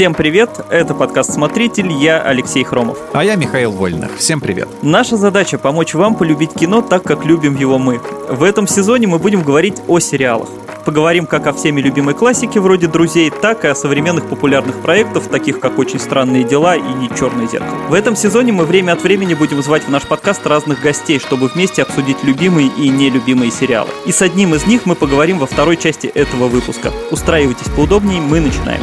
[0.00, 2.96] Всем привет, это подкаст «Смотритель», я Алексей Хромов.
[3.12, 4.16] А я Михаил Вольных.
[4.16, 4.66] Всем привет.
[4.80, 8.00] Наша задача– помочь вам полюбить кино так, как любим его мы.
[8.30, 10.48] В этом сезоне мы будем говорить о сериалах.
[10.86, 15.60] Поговорим как о всеми любимой классике вроде «Друзей», так и о современных популярных проектах, таких
[15.60, 17.76] как «Очень странные дела» и «Черное зеркало».
[17.90, 21.48] В этом сезоне мы время от времени будем звать в наш подкаст разных гостей, чтобы
[21.48, 23.90] вместе обсудить любимые и нелюбимые сериалы.
[24.06, 26.90] И с одним из них мы поговорим во второй части этого выпуска.
[27.10, 28.80] Устраивайтесь поудобнее, мы начинаем.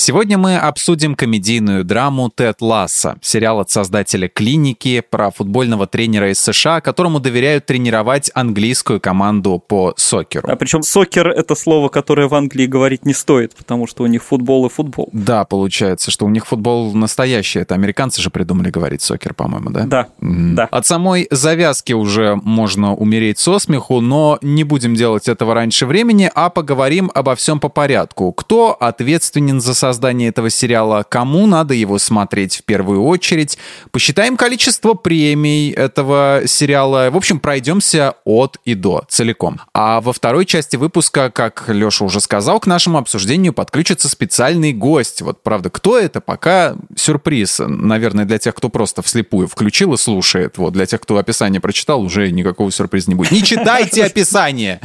[0.00, 6.40] Сегодня мы обсудим комедийную драму «Тед Ласса», сериал от создателя «Клиники» про футбольного тренера из
[6.40, 10.48] США, которому доверяют тренировать английскую команду по сокеру.
[10.50, 14.24] А причем сокер— это слово, которое в Англии говорить не стоит, потому что у них
[14.24, 15.10] футбол и футбол.
[15.12, 17.58] Да, получается, что у них футбол настоящий.
[17.58, 19.84] Это американцы же придумали говорить сокер, по-моему, да?
[19.84, 20.54] Да, mm.
[20.54, 20.64] да.
[20.70, 26.30] От самой завязки уже можно умереть со смеху, но не будем делать этого раньше времени,
[26.34, 28.32] а поговорим обо всем по порядку.
[28.32, 33.58] Кто ответственен за создание создания этого сериала, кому надо его смотреть в первую очередь.
[33.90, 37.10] Посчитаем количество премий этого сериала.
[37.10, 39.60] В общем, пройдемся от и до целиком.
[39.74, 45.22] А во второй части выпуска, как Леша уже сказал, к нашему обсуждению подключится специальный гость.
[45.22, 47.60] Вот, правда, кто это, пока сюрприз.
[47.66, 50.56] Наверное, для тех, кто просто вслепую включил и слушает.
[50.58, 53.32] Вот, для тех, кто описание прочитал, уже никакого сюрприза не будет.
[53.32, 54.80] Не читайте описание!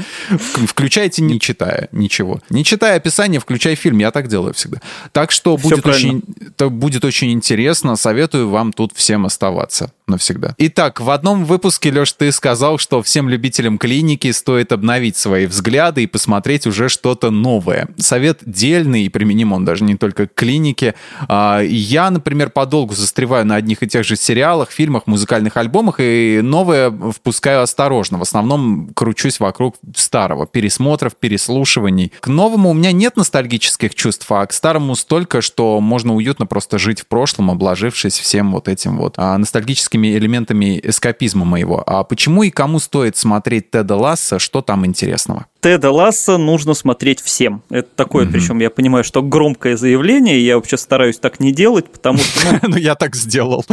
[0.68, 2.40] Включайте, не читая ничего.
[2.50, 4.00] Не читая описание, включай фильм.
[4.00, 4.82] Я так делаю всегда.
[5.12, 7.96] Так что будет очень, это будет очень интересно.
[7.96, 10.56] Советую вам тут всем оставаться навсегда.
[10.58, 16.04] Итак, в одном выпуске, Леш, ты сказал, что всем любителям клиники стоит обновить свои взгляды
[16.04, 17.90] и посмотреть уже что-то новое.
[17.98, 20.96] Совет дельный и применим он даже не только к клинике.
[21.28, 26.42] А, я, например, подолгу застреваю на одних и тех же сериалах, фильмах, музыкальных альбомах и
[26.44, 28.18] новое впускаю осторожно.
[28.18, 32.12] В основном кручусь вокруг старого, пересмотров, переслушиваний.
[32.20, 36.78] К новому у меня нет ностальгических чувств, а к старому столько, что можно уютно просто
[36.78, 41.84] жить в прошлом, обложившись всем вот этим вот а, ностальгическим классическими элементами эскапизма моего.
[41.86, 45.46] А почему и кому стоит смотреть Теда Ласса, что там интересного?
[45.66, 47.64] Теда Ласса нужно смотреть всем.
[47.72, 48.32] Это такое, mm-hmm.
[48.32, 52.60] причем я понимаю, что громкое заявление, я вообще стараюсь так не делать, потому что...
[52.62, 53.66] Ну, я так сделал.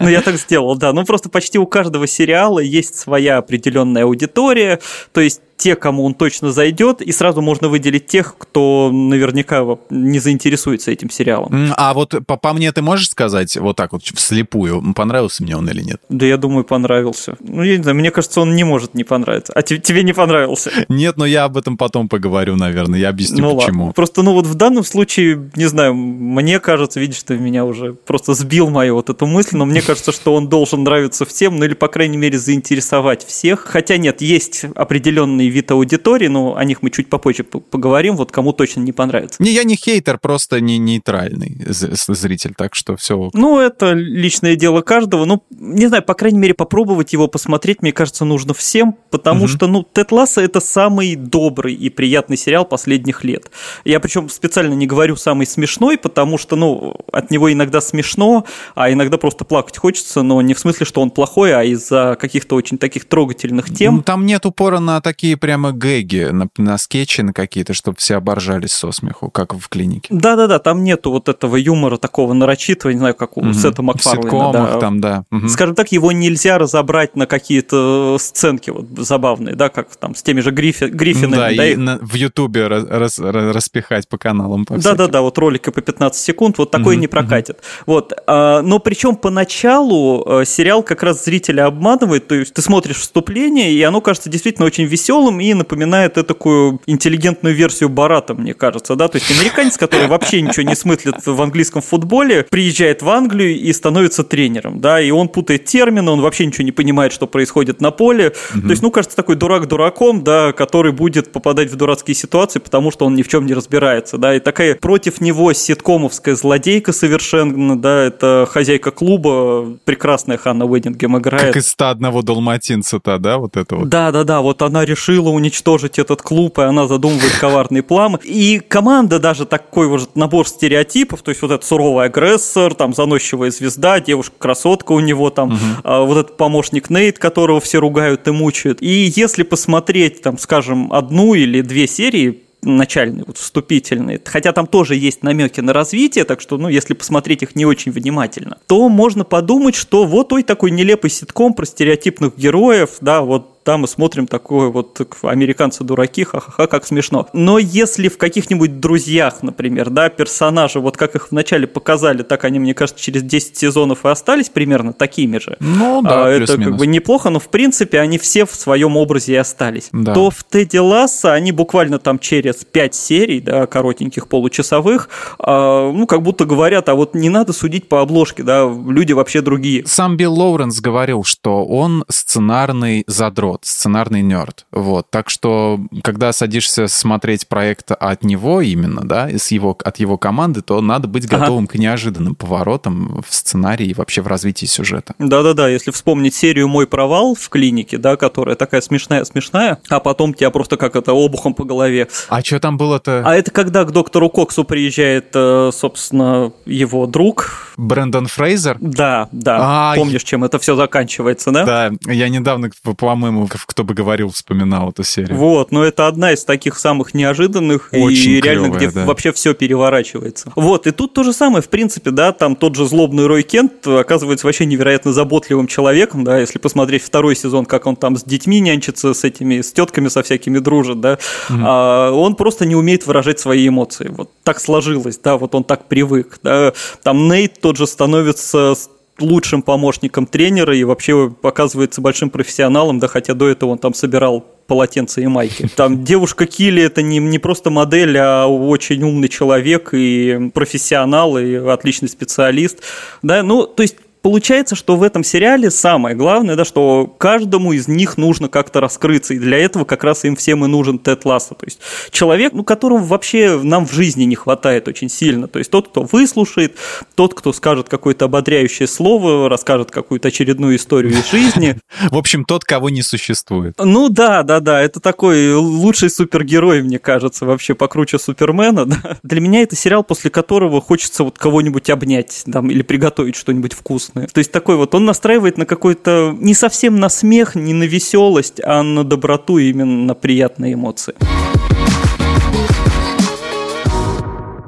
[0.00, 0.92] Ну, я так сделал, да.
[0.92, 4.80] Ну, просто почти у каждого сериала есть своя определенная аудитория,
[5.14, 10.18] то есть те, кому он точно зайдет, и сразу можно выделить тех, кто наверняка не
[10.18, 11.72] заинтересуется этим сериалом.
[11.76, 15.68] А вот по, по мне ты можешь сказать вот так вот вслепую, понравился мне он
[15.68, 16.00] или нет?
[16.08, 17.36] Да я думаю, понравился.
[17.40, 19.52] Ну, я не знаю, мне кажется, он не может не понравиться.
[19.54, 20.70] А тебе, тебе не понравился?
[20.88, 23.84] Нет, но я об этом потом поговорю, наверное, я объясню, ну, почему.
[23.84, 23.94] Ладно.
[23.94, 28.34] Просто, ну вот в данном случае, не знаю, мне кажется, видишь, ты меня уже просто
[28.34, 31.74] сбил мою вот эту мысль, но мне кажется, что он должен нравиться всем, ну или,
[31.74, 33.64] по крайней мере, заинтересовать всех.
[33.66, 38.52] Хотя нет, есть определенные вид аудитории, но о них мы чуть попозже поговорим, вот кому
[38.52, 39.42] точно не понравится.
[39.42, 43.30] Не, я не хейтер, просто не нейтральный зритель, так что все.
[43.32, 45.24] Ну, это личное дело каждого.
[45.24, 49.48] Ну, не знаю, по крайней мере, попробовать его посмотреть, мне кажется, нужно всем, потому угу.
[49.48, 53.50] что, ну, Тед Ласса это самый добрый и приятный сериал последних лет.
[53.84, 58.44] Я причем специально не говорю самый смешной, потому что, ну, от него иногда смешно,
[58.74, 62.56] а иногда просто плакать хочется, но не в смысле, что он плохой, а из-за каких-то
[62.56, 63.96] очень таких трогательных тем.
[63.96, 68.16] Ну, там нет упора на такие прямо гэги, на, на скетчи на какие-то, чтобы все
[68.16, 70.08] оборжались со смеху, как в клинике.
[70.10, 73.52] Да-да-да, там нету вот этого юмора такого нарочитого, не знаю, как у угу.
[73.52, 74.52] Сета Макфарлейна.
[74.52, 74.78] да.
[74.78, 75.24] там, да.
[75.30, 75.48] Угу.
[75.48, 80.40] Скажем так, его нельзя разобрать на какие-то сценки вот забавные, да, как там с теми
[80.40, 81.56] же Гриффи, Гриффинами.
[81.56, 84.66] Да, да и, на, в Ютубе раз, раз, распихать по каналам.
[84.68, 87.58] Да-да-да, вот ролики по 15 секунд, вот такое угу, не прокатит.
[87.58, 87.64] Угу.
[87.86, 92.96] Вот, а, но причем поначалу а, сериал как раз зрителя обманывает, то есть ты смотришь
[92.96, 98.94] вступление, и оно кажется действительно очень веселым и напоминает такую интеллигентную версию Барата, мне кажется,
[98.96, 103.58] да, то есть американец, который вообще ничего не смыслит в английском футболе, приезжает в Англию
[103.58, 107.80] и становится тренером, да, и он путает термины, он вообще ничего не понимает, что происходит
[107.80, 108.62] на поле, угу.
[108.62, 112.90] то есть, ну, кажется, такой дурак дураком, да, который будет попадать в дурацкие ситуации, потому
[112.90, 117.80] что он ни в чем не разбирается, да, и такая против него ситкомовская злодейка совершенно,
[117.80, 121.46] да, это хозяйка клуба, прекрасная Ханна Уэддингем играет.
[121.46, 123.88] Как из 101 далматинца-то, да, вот это вот?
[123.88, 128.18] Да-да-да, вот она решила уничтожить этот клуб, и она задумывает коварный план.
[128.22, 133.50] И команда даже такой вот набор стереотипов, то есть вот этот суровый агрессор, там заносчивая
[133.50, 135.58] звезда, девушка-красотка у него там, угу.
[135.84, 138.82] а, вот этот помощник Нейт, которого все ругают и мучают.
[138.82, 144.94] И если посмотреть, там, скажем, одну или две серии, начальные, вот вступительные, хотя там тоже
[144.94, 149.24] есть намеки на развитие, так что, ну, если посмотреть их не очень внимательно, то можно
[149.24, 154.26] подумать, что вот ой такой нелепый ситком про стереотипных героев, да, вот да, мы смотрим
[154.26, 157.28] такое вот американцы дураки, ха-ха-ха, как смешно.
[157.32, 162.58] Но если в каких-нибудь друзьях, например, да, персонажи, вот как их вначале показали, так они,
[162.58, 165.56] мне кажется, через 10 сезонов и остались примерно такими же.
[165.60, 169.34] Ну да, а, Это как бы неплохо, но в принципе они все в своем образе
[169.34, 169.88] и остались.
[169.92, 170.14] Да.
[170.14, 175.08] То в Тедди Ласса они буквально там через 5 серий, да, коротеньких получасовых,
[175.38, 179.40] а, ну, как будто говорят, а вот не надо судить по обложке, да, люди вообще
[179.40, 179.84] другие.
[179.86, 184.66] Сам Билл Лоуренс говорил, что он сценарный задрот, сценарный нерд.
[184.72, 185.10] Вот.
[185.10, 190.62] Так что, когда садишься смотреть проект от него именно, да, из его, от его команды,
[190.62, 191.72] то надо быть готовым ага.
[191.72, 195.14] к неожиданным поворотам в сценарии и вообще в развитии сюжета.
[195.18, 200.50] Да-да-да, если вспомнить серию «Мой провал» в клинике, да, которая такая смешная-смешная, а потом тебя
[200.50, 202.08] просто как это обухом по голове.
[202.28, 203.22] А что там было-то?
[203.24, 207.69] А это когда к доктору Коксу приезжает, э, собственно, его друг.
[207.80, 208.76] Брэндон Фрейзер?
[208.80, 209.58] Да, да.
[209.60, 211.64] А, Помнишь, чем это все заканчивается, да?
[211.64, 215.36] Да, я недавно, по-моему, кто бы говорил, вспоминал эту серию.
[215.36, 219.06] Вот, но это одна из таких самых неожиданных Очень и реально, клевая, где да.
[219.06, 220.52] вообще все переворачивается.
[220.56, 223.86] Вот, и тут то же самое, в принципе, да, там тот же злобный Рой Кент
[223.86, 228.60] оказывается вообще невероятно заботливым человеком, да, если посмотреть второй сезон, как он там с детьми
[228.60, 231.14] нянчится, с этими, с тетками со всякими дружит, да,
[231.48, 231.62] mm-hmm.
[231.64, 234.12] а, он просто не умеет выражать свои эмоции.
[234.14, 236.72] Вот так сложилось, да, вот он так привык, да.
[237.02, 238.74] Там Нейт тот же становится
[239.20, 244.44] лучшим помощником тренера и вообще показывается большим профессионалом, да, хотя до этого он там собирал
[244.66, 245.68] полотенца и майки.
[245.76, 251.54] Там девушка Килли это не, не просто модель, а очень умный человек и профессионал, и
[251.54, 252.78] отличный специалист.
[253.22, 257.88] Да, ну, то есть Получается, что в этом сериале самое главное, да, что каждому из
[257.88, 261.54] них нужно как-то раскрыться, и для этого как раз им всем и нужен Тед Ласса,
[261.54, 261.80] то есть
[262.10, 266.02] человек, ну, которому вообще нам в жизни не хватает очень сильно, то есть тот, кто
[266.02, 266.76] выслушает,
[267.14, 271.78] тот, кто скажет какое-то ободряющее слово, расскажет какую-то очередную историю из жизни.
[272.10, 273.74] В общем, тот, кого не существует.
[273.78, 279.16] Ну да, да, да, это такой лучший супергерой, мне кажется, вообще покруче Супермена, да.
[279.22, 284.09] Для меня это сериал, после которого хочется вот кого-нибудь обнять, там, или приготовить что-нибудь вкусное
[284.10, 284.26] вкусное.
[284.26, 288.60] То есть такой вот, он настраивает на какой-то, не совсем на смех, не на веселость,
[288.64, 291.14] а на доброту, именно на приятные эмоции.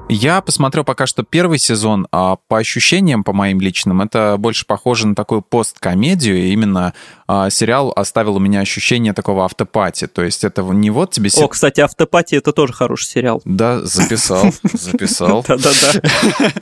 [0.08, 5.06] Я посмотрел пока что первый сезон, а по ощущениям, по моим личным, это больше похоже
[5.06, 6.52] на такую посткомедию.
[6.52, 6.92] Именно
[7.34, 10.06] а, сериал оставил у меня ощущение такого автопати.
[10.06, 11.30] То есть это не вот тебе...
[11.38, 13.40] О, кстати, автопати это тоже хороший сериал.
[13.46, 15.42] Да, записал, записал.
[15.48, 16.00] Да-да-да.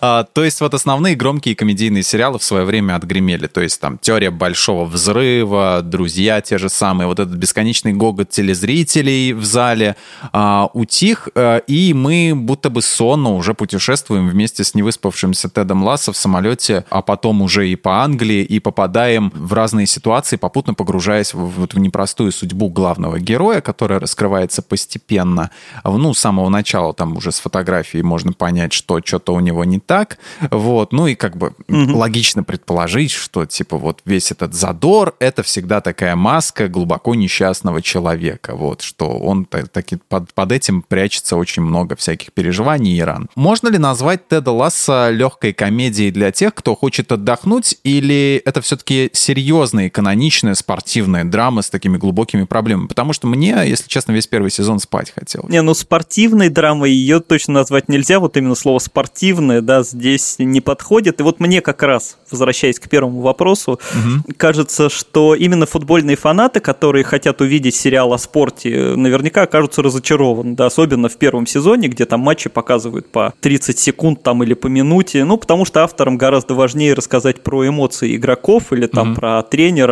[0.00, 3.46] А, то есть вот основные громкие комедийные сериалы в свое время отгремели.
[3.46, 9.32] То есть там «Теория большого взрыва», «Друзья» те же самые, вот этот бесконечный гогот телезрителей
[9.32, 9.96] в зале
[10.30, 16.12] а, утих, э, и мы будто бы сонно уже путешествуем вместе с невыспавшимся Тедом Лассо
[16.12, 21.34] в самолете, а потом уже и по Англии, и попадаем в разные ситуации, попутно погружаясь
[21.34, 25.50] в, вот в непростую судьбу главного героя, которая раскрывается постепенно.
[25.84, 29.78] Ну, с самого начала там уже с фотографии можно понять, что что-то у него не
[29.78, 30.18] так.
[30.50, 30.92] Вот.
[30.92, 35.80] Ну и как бы mm логично предположить, что типа вот весь этот задор— это всегда
[35.80, 38.54] такая маска глубоко несчастного человека.
[38.54, 43.28] Вот, что он таки под, под этим прячется очень много всяких переживаний, не Иран.
[43.34, 49.10] Можно ли назвать Теда Ласса легкой комедией для тех, кто хочет отдохнуть, или это все-таки
[49.12, 52.86] серьезная, каноничная спортивная драма с такими глубокими проблемами?
[52.86, 55.44] Потому что мне, если честно, весь первый сезон спать хотел.
[55.48, 60.62] Не, ну спортивной драмой ее точно назвать нельзя, вот именно слово спортивное, да, здесь не
[60.62, 61.20] подходит.
[61.20, 64.34] И вот мне как раз, возвращаясь к первому вопросу, угу.
[64.38, 70.66] кажется, что именно футбольные фанаты, которые хотят увидеть сериал о спорте, наверняка окажутся разочарованы, да,
[70.66, 75.24] особенно в первом сезоне, где там матчи показывают по 30 секунд там или по минуте,
[75.24, 79.20] ну, потому что авторам гораздо важнее рассказать про эмоции игроков или там угу.
[79.20, 79.87] про тренера,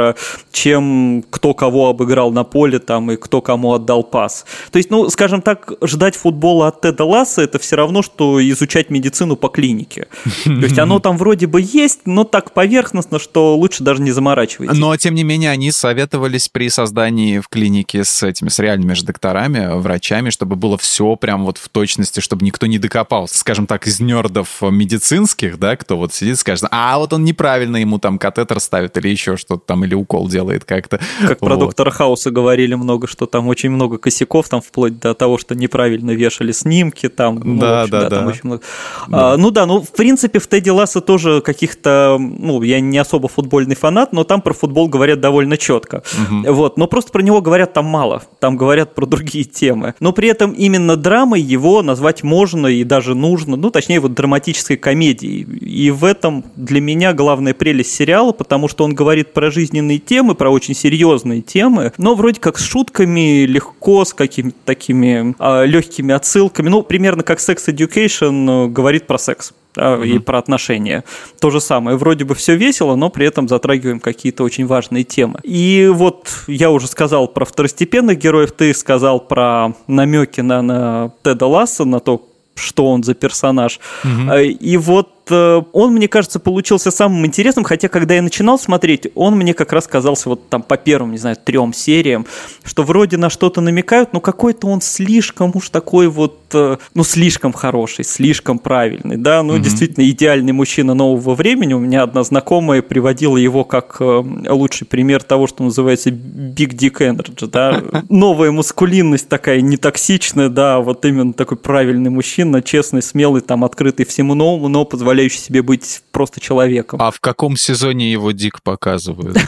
[0.52, 4.44] чем кто кого обыграл на поле там и кто кому отдал пас.
[4.70, 8.90] То есть, ну, скажем так, ждать футбола от Теда Ласса это все равно, что изучать
[8.90, 10.08] медицину по клинике.
[10.44, 14.78] То есть оно там вроде бы есть, но так поверхностно, что лучше даже не заморачивайтесь.
[14.78, 19.04] Но, тем не менее, они советовались при создании в клинике с этими, с реальными же
[19.04, 23.86] докторами, врачами, чтобы было все прям вот в точности, чтобы никто не докопался, скажем так,
[23.86, 28.60] из нердов медицинских, да, кто вот сидит скажет, а вот он неправильно ему там катетер
[28.60, 31.00] ставит или еще что-то там, или укол делает как-то.
[31.20, 31.48] Как вот.
[31.48, 35.54] про доктора Хауса говорили много, что там очень много косяков, там вплоть до того, что
[35.54, 38.62] неправильно вешали снимки, там, ну, да, общем, да, да, там очень много.
[39.08, 39.32] Да.
[39.32, 43.28] А, ну да, ну в принципе в Тедди Ласса тоже каких-то, ну я не особо
[43.28, 46.02] футбольный фанат, но там про футбол говорят довольно четко.
[46.12, 46.52] Угу.
[46.52, 49.94] Вот, но просто про него говорят там мало, там говорят про другие темы.
[50.00, 54.76] Но при этом именно драмой его назвать можно и даже нужно, ну, точнее, вот драматической
[54.76, 55.40] комедии.
[55.40, 59.98] И в этом для меня главная прелесть сериала, потому что он говорит про жизнь болезненные
[59.98, 65.66] темы, про очень серьезные темы, но вроде как с шутками, легко, с какими-то такими э,
[65.66, 66.68] легкими отсылками.
[66.68, 70.08] Ну, примерно как Sex Education говорит про секс да, mm-hmm.
[70.08, 71.04] и про отношения.
[71.40, 71.96] То же самое.
[71.96, 75.40] Вроде бы все весело, но при этом затрагиваем какие-то очень важные темы.
[75.42, 81.46] И вот я уже сказал про второстепенных героев, ты сказал про намеки на, на Теда
[81.46, 83.78] Ласса, на то, что он за персонаж.
[84.04, 84.48] Mm-hmm.
[84.48, 89.54] И вот он, мне кажется, получился самым интересным, хотя когда я начинал смотреть, он мне
[89.54, 92.26] как раз казался вот там по первым, не знаю, трем сериям,
[92.62, 97.52] что вроде на что-то намекают, но какой-то он слишком уж такой вот, э, ну, слишком
[97.52, 99.60] хороший, слишком правильный, да, ну, mm-hmm.
[99.60, 101.74] действительно, идеальный мужчина нового времени.
[101.74, 106.98] У меня одна знакомая приводила его как э, лучший пример того, что называется Big Dick
[107.00, 113.64] Energy, да, новая мускулинность такая нетоксичная, да, вот именно такой правильный мужчина, честный, смелый, там,
[113.64, 117.00] открытый всему новому, но позволяет позволяющий себе быть просто человеком.
[117.00, 119.38] А в каком сезоне его дик показывают?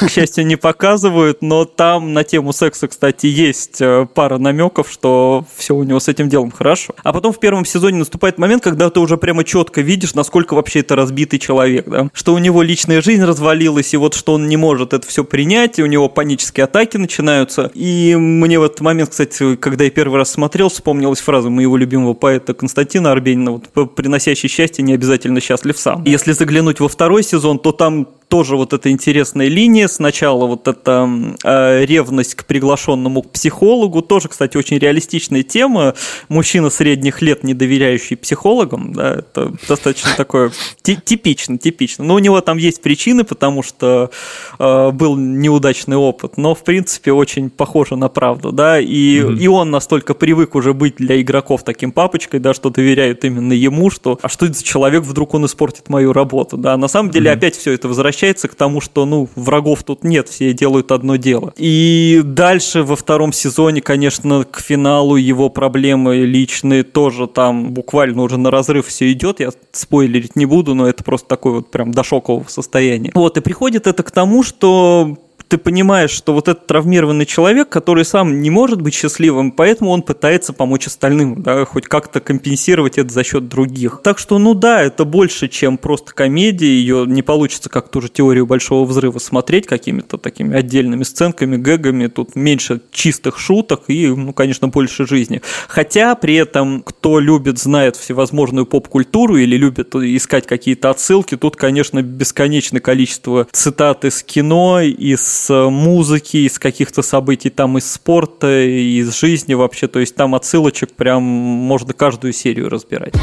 [0.00, 5.46] К счастью, не показывают, но там на тему секса, кстати, есть э, пара намеков, что
[5.56, 6.94] все у него с этим делом хорошо.
[7.02, 10.80] А потом в первом сезоне наступает момент, когда ты уже прямо четко видишь, насколько вообще
[10.80, 12.08] это разбитый человек, да?
[12.12, 15.78] Что у него личная жизнь развалилась, и вот что он не может это все принять,
[15.78, 17.70] и у него панические атаки начинаются.
[17.74, 22.14] И мне в этот момент, кстати, когда я первый раз смотрел, вспомнилась фраза моего любимого
[22.14, 26.02] поэта Константина Арбенина, вот, приносящий счастье счастья, не обязательно счастлив сам.
[26.04, 29.88] Если заглянуть во второй сезон, то там тоже вот эта интересная линия.
[29.88, 31.08] Сначала вот эта
[31.44, 34.02] э, ревность к приглашенному психологу.
[34.02, 35.94] Тоже, кстати, очень реалистичная тема.
[36.28, 38.92] Мужчина средних лет, не доверяющий психологам.
[38.92, 40.50] Да, это достаточно такое
[40.82, 42.04] типично, типично.
[42.04, 44.10] Но у него там есть причины, потому что
[44.58, 46.36] э, был неудачный опыт.
[46.36, 48.52] Но, в принципе, очень похоже на правду.
[48.52, 48.80] Да?
[48.80, 49.38] И, mm-hmm.
[49.38, 53.90] и он настолько привык уже быть для игроков таким папочкой, да, что доверяют именно ему,
[53.90, 56.56] что а что это за человек, вдруг он испортит мою работу.
[56.56, 56.76] Да?
[56.76, 57.34] На самом деле, mm-hmm.
[57.34, 61.16] опять все это возвращается возвращается к тому, что, ну, врагов тут нет, все делают одно
[61.16, 61.52] дело.
[61.56, 68.38] И дальше во втором сезоне, конечно, к финалу его проблемы личные тоже там буквально уже
[68.38, 69.40] на разрыв все идет.
[69.40, 73.10] Я спойлерить не буду, но это просто такое вот прям до шокового состояния.
[73.14, 75.18] Вот, и приходит это к тому, что
[75.48, 80.02] ты понимаешь, что вот этот травмированный человек, который сам не может быть счастливым, поэтому он
[80.02, 84.00] пытается помочь остальным, да, хоть как-то компенсировать это за счет других.
[84.02, 88.08] Так что, ну да, это больше, чем просто комедия, ее не получится как ту же
[88.08, 94.32] теорию большого взрыва смотреть какими-то такими отдельными сценками, гэгами, тут меньше чистых шуток и, ну,
[94.32, 95.42] конечно, больше жизни.
[95.68, 102.02] Хотя при этом, кто любит, знает всевозможную поп-культуру или любит искать какие-то отсылки, тут, конечно,
[102.02, 109.18] бесконечное количество цитат из кино, из из музыки, из каких-то событий там из спорта, из
[109.18, 109.88] жизни вообще.
[109.88, 113.14] То есть там отсылочек прям можно каждую серию разбирать.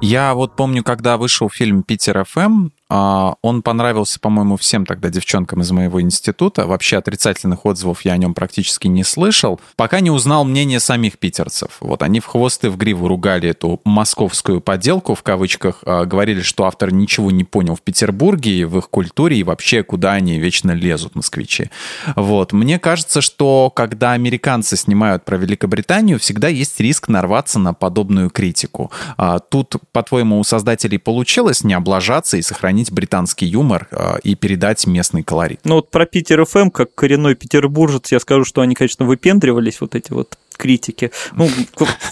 [0.00, 5.70] Я вот помню, когда вышел фильм «Питер ФМ», он понравился, по-моему, всем тогда девчонкам из
[5.70, 6.66] моего института.
[6.66, 11.76] Вообще отрицательных отзывов я о нем практически не слышал, пока не узнал мнение самих питерцев.
[11.80, 16.64] Вот они в хвосты в гриву ругали эту московскую поделку, в кавычках, а, говорили, что
[16.64, 21.14] автор ничего не понял в Петербурге, в их культуре и вообще, куда они вечно лезут,
[21.14, 21.70] москвичи.
[22.16, 22.52] Вот.
[22.52, 28.90] Мне кажется, что когда американцы снимают про Великобританию, всегда есть риск нарваться на подобную критику.
[29.16, 34.34] А, тут, по-твоему, у создателей получилось не облажаться и сохранить сохранить британский юмор э, и
[34.34, 35.60] передать местный колорит.
[35.64, 39.94] Ну вот про Питер ФМ, как коренной петербуржец, я скажу, что они, конечно, выпендривались, вот
[39.94, 41.10] эти вот критики.
[41.32, 41.48] Ну,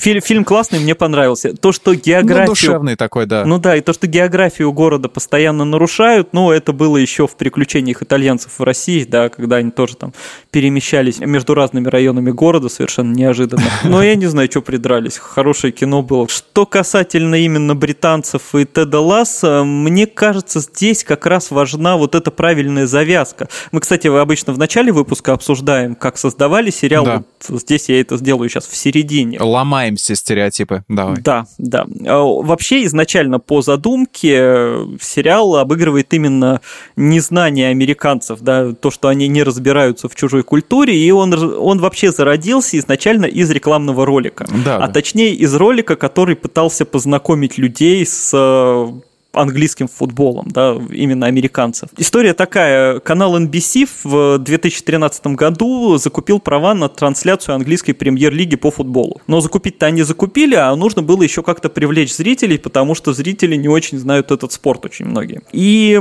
[0.01, 1.55] фильм, фильм классный, мне понравился.
[1.55, 2.49] То, что географию...
[2.49, 3.45] Ну, душевный такой, да.
[3.45, 8.03] Ну да, и то, что географию города постоянно нарушают, ну, это было еще в приключениях
[8.03, 10.15] итальянцев в России, да, когда они тоже там
[10.51, 13.63] перемещались между разными районами города совершенно неожиданно.
[13.85, 15.19] Но я не знаю, что придрались.
[15.19, 16.29] Хорошее кино было.
[16.29, 22.31] Что касательно именно британцев и Теда Ласса, мне кажется, здесь как раз важна вот эта
[22.31, 23.49] правильная завязка.
[23.73, 27.05] Мы, кстати, обычно в начале выпуска обсуждаем, как создавали сериал.
[27.05, 27.25] Да.
[27.49, 29.41] Вот здесь я это сделал делаю сейчас в середине.
[29.41, 31.17] Ломаем все стереотипы, давай.
[31.21, 31.87] Да, да.
[32.07, 36.61] А, вообще изначально по задумке э, сериал обыгрывает именно
[36.97, 42.13] незнание американцев, да, то, что они не разбираются в чужой культуре, и он, он вообще
[42.13, 44.47] зародился изначально из рекламного ролика.
[44.65, 44.93] Да, а да.
[44.93, 51.91] точнее из ролика, который пытался познакомить людей с э, английским футболом, да, именно американцев.
[51.97, 52.99] История такая.
[53.01, 59.21] Канал NBC в 2013 году закупил права на трансляцию английской премьер-лиги по футболу.
[59.27, 63.69] Но закупить-то они закупили, а нужно было еще как-то привлечь зрителей, потому что зрители не
[63.69, 65.43] очень знают этот спорт очень многие.
[65.53, 66.01] И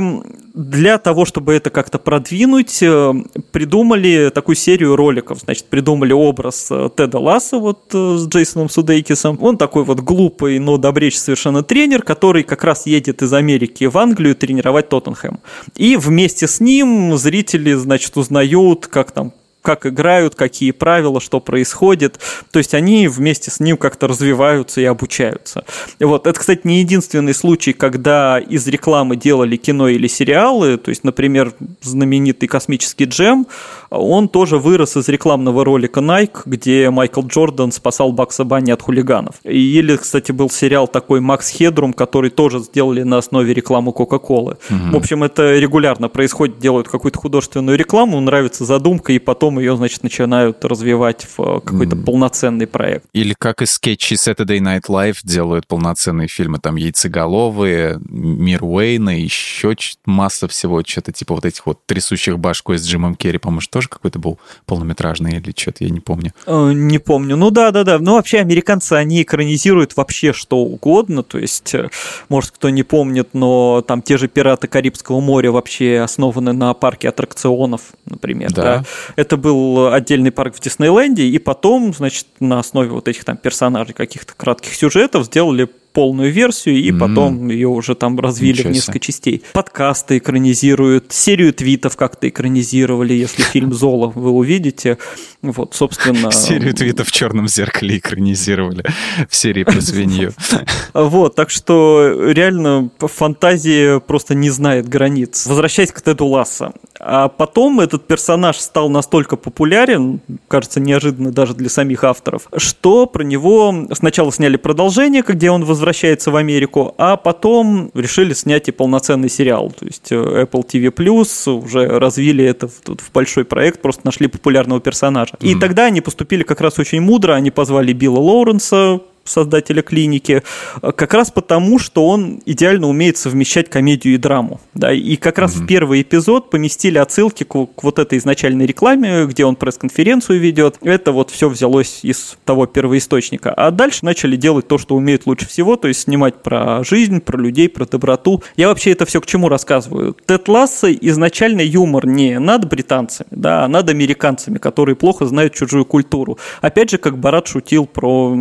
[0.58, 3.14] для того, чтобы это как-то продвинуть, э,
[3.52, 5.38] придумали такую серию роликов.
[5.38, 9.38] Значит, придумали образ э, Теда Ласса вот э, с Джейсоном Судейкисом.
[9.40, 13.84] Он такой вот глупый, но добречь совершенно тренер, который как раз едет едет из Америки
[13.84, 15.40] в Англию тренировать Тоттенхэм.
[15.76, 19.32] И вместе с ним зрители, значит, узнают, как там
[19.68, 22.18] как играют, какие правила, что происходит.
[22.52, 25.62] То есть они вместе с ним как-то развиваются и обучаются.
[26.00, 26.26] Вот.
[26.26, 30.78] Это, кстати, не единственный случай, когда из рекламы делали кино или сериалы.
[30.78, 33.46] То есть, например, знаменитый космический джем,
[33.90, 39.34] он тоже вырос из рекламного ролика Nike, где Майкл Джордан спасал Бакса Банни от хулиганов.
[39.44, 44.56] Или, кстати, был сериал такой Макс Хедрум, который тоже сделали на основе рекламы Кока-Колы.
[44.70, 44.92] Угу.
[44.92, 50.02] В общем, это регулярно происходит, делают какую-то художественную рекламу, нравится задумка, и потом ее, значит,
[50.02, 52.04] начинают развивать в э, какой-то mm.
[52.04, 53.06] полноценный проект.
[53.12, 59.74] Или как и скетчи Saturday Night Live делают полноценные фильмы, там «Яйцеголовые», «Мир Уэйна», еще
[60.06, 64.18] масса всего, что-то типа вот этих вот трясущих башкой с Джимом Керри, по-моему, тоже какой-то
[64.18, 66.32] был полнометражный или что-то, я не помню.
[66.46, 67.36] Э, не помню.
[67.36, 67.98] Ну да, да, да.
[67.98, 71.90] Ну вообще американцы, они экранизируют вообще что угодно, то есть, э,
[72.28, 77.08] может, кто не помнит, но там те же «Пираты Карибского моря» вообще основаны на парке
[77.08, 78.52] аттракционов, например.
[78.52, 78.62] Да.
[78.62, 78.84] да?
[79.16, 83.94] Это был отдельный парк в Диснейленде, и потом, значит, на основе вот этих там персонажей,
[83.94, 86.98] каких-то кратких сюжетов сделали полную версию, и mm-hmm.
[87.00, 89.42] потом ее уже там развили Ничего в несколько частей.
[89.52, 94.98] Подкасты экранизируют, серию твитов как-то экранизировали, если фильм «Золо» вы увидите.
[95.42, 96.30] Вот, собственно...
[96.30, 98.84] Серию твитов в «Черном зеркале» экранизировали
[99.28, 100.32] в серии про свинью.
[100.94, 105.46] Вот, так что реально фантазия просто не знает границ.
[105.46, 106.72] Возвращаясь к Теду Ласса.
[107.00, 113.22] А потом этот персонаж стал настолько популярен, кажется, неожиданно даже для самих авторов, что про
[113.22, 115.87] него сначала сняли продолжение, где он возвращается
[116.30, 119.72] в Америку, а потом решили снять и полноценный сериал.
[119.78, 124.28] То есть э, Apple TV Plus уже развили это в, в большой проект, просто нашли
[124.28, 125.34] популярного персонажа.
[125.34, 125.48] Mm-hmm.
[125.48, 130.42] И тогда они поступили как раз очень мудро, они позвали Билла Лоуренса, создателя клиники,
[130.82, 134.60] э, как раз потому, что он идеально умеет совмещать комедию и драму.
[134.74, 134.92] Да?
[134.92, 135.64] И как раз mm-hmm.
[135.64, 140.78] в первый эпизод поместили отсылки к, к вот этой изначальной рекламе, где он пресс-конференцию ведет.
[140.82, 143.52] Это вот все взялось из того первоисточника.
[143.52, 147.38] А дальше начали делать то, что умеют лучше всего, то есть снимать про жизнь, про
[147.38, 148.42] людей, про доброту.
[148.56, 150.16] Я вообще это все к чему рассказываю?
[150.26, 155.84] Тед Ласса изначально юмор не над британцами, да, а над американцами, которые плохо знают чужую
[155.84, 156.38] культуру.
[156.60, 158.36] Опять же, как Барат шутил про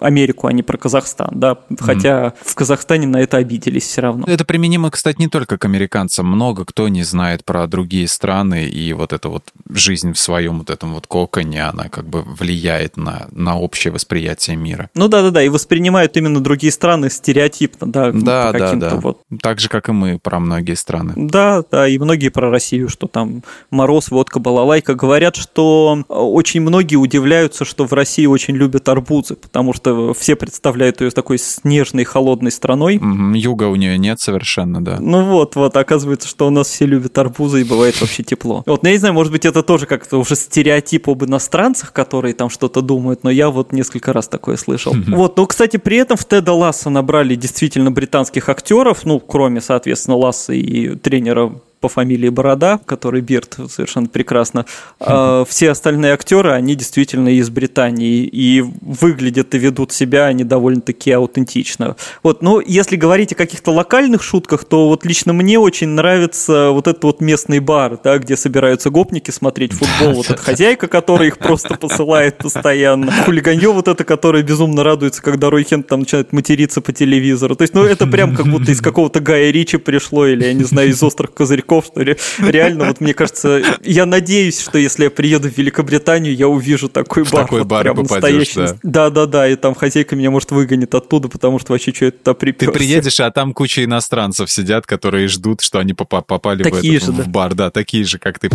[0.00, 2.32] Америку Америку, а не про Казахстан, да, хотя mm.
[2.44, 4.24] в Казахстане на это обиделись все равно.
[4.26, 6.26] Это применимо, кстати, не только к американцам.
[6.26, 10.70] Много кто не знает про другие страны, и вот эта вот жизнь в своем вот
[10.70, 14.88] этом вот коконе, она как бы влияет на, на общее восприятие мира.
[14.94, 18.12] Ну да-да-да, и воспринимают именно другие страны стереотипно, да.
[18.12, 18.96] Да, да, да.
[18.96, 19.20] Вот.
[19.40, 21.12] Так же, как и мы про многие страны.
[21.16, 24.94] Да, да, и многие про Россию, что там мороз, водка, балалайка.
[24.94, 31.00] Говорят, что очень многие удивляются, что в России очень любят арбузы, потому что все представляют
[31.00, 32.96] ее такой снежной, холодной страной.
[32.96, 34.98] Угу, юга у нее нет совершенно, да.
[35.00, 38.62] Ну вот, вот, оказывается, что у нас все любят арбузы и бывает вообще тепло.
[38.66, 42.34] Вот, ну, я не знаю, может быть, это тоже как-то уже стереотип об иностранцах, которые
[42.34, 44.94] там что-то думают, но я вот несколько раз такое слышал.
[45.08, 50.16] Вот, ну, кстати, при этом в Теда Ласса набрали действительно британских актеров, ну, кроме, соответственно,
[50.16, 51.52] Ласса и тренера
[51.82, 54.64] по фамилии Борода, который Бирд совершенно прекрасно.
[55.00, 61.10] А все остальные актеры, они действительно из Британии и выглядят и ведут себя они довольно-таки
[61.10, 61.96] аутентично.
[62.22, 66.86] Вот, но если говорить о каких-то локальных шутках, то вот лично мне очень нравится вот
[66.86, 70.14] этот вот местный бар, да, где собираются гопники смотреть футбол.
[70.14, 73.10] Вот эта хозяйка, которая их просто посылает постоянно.
[73.24, 77.56] Хулиганье вот это, которое безумно радуется, когда Рой Хент там начинает материться по телевизору.
[77.56, 80.64] То есть, ну, это прям как будто из какого-то Гая Ричи пришло, или, я не
[80.64, 82.16] знаю, из «Острых козырьков» стариков, что ли.
[82.38, 87.24] Реально, вот мне кажется, я надеюсь, что если я приеду в Великобританию, я увижу такой
[87.24, 87.44] бар.
[87.44, 88.76] Такой вот бар прям попадешь, да.
[88.82, 92.72] Да-да-да, и там хозяйка меня, может, выгонит оттуда, потому что вообще что это приперся.
[92.72, 97.16] Ты приедешь, а там куча иностранцев сидят, которые ждут, что они попали такие в, этот,
[97.16, 97.54] же, в бар.
[97.54, 98.50] Да, такие же, как ты.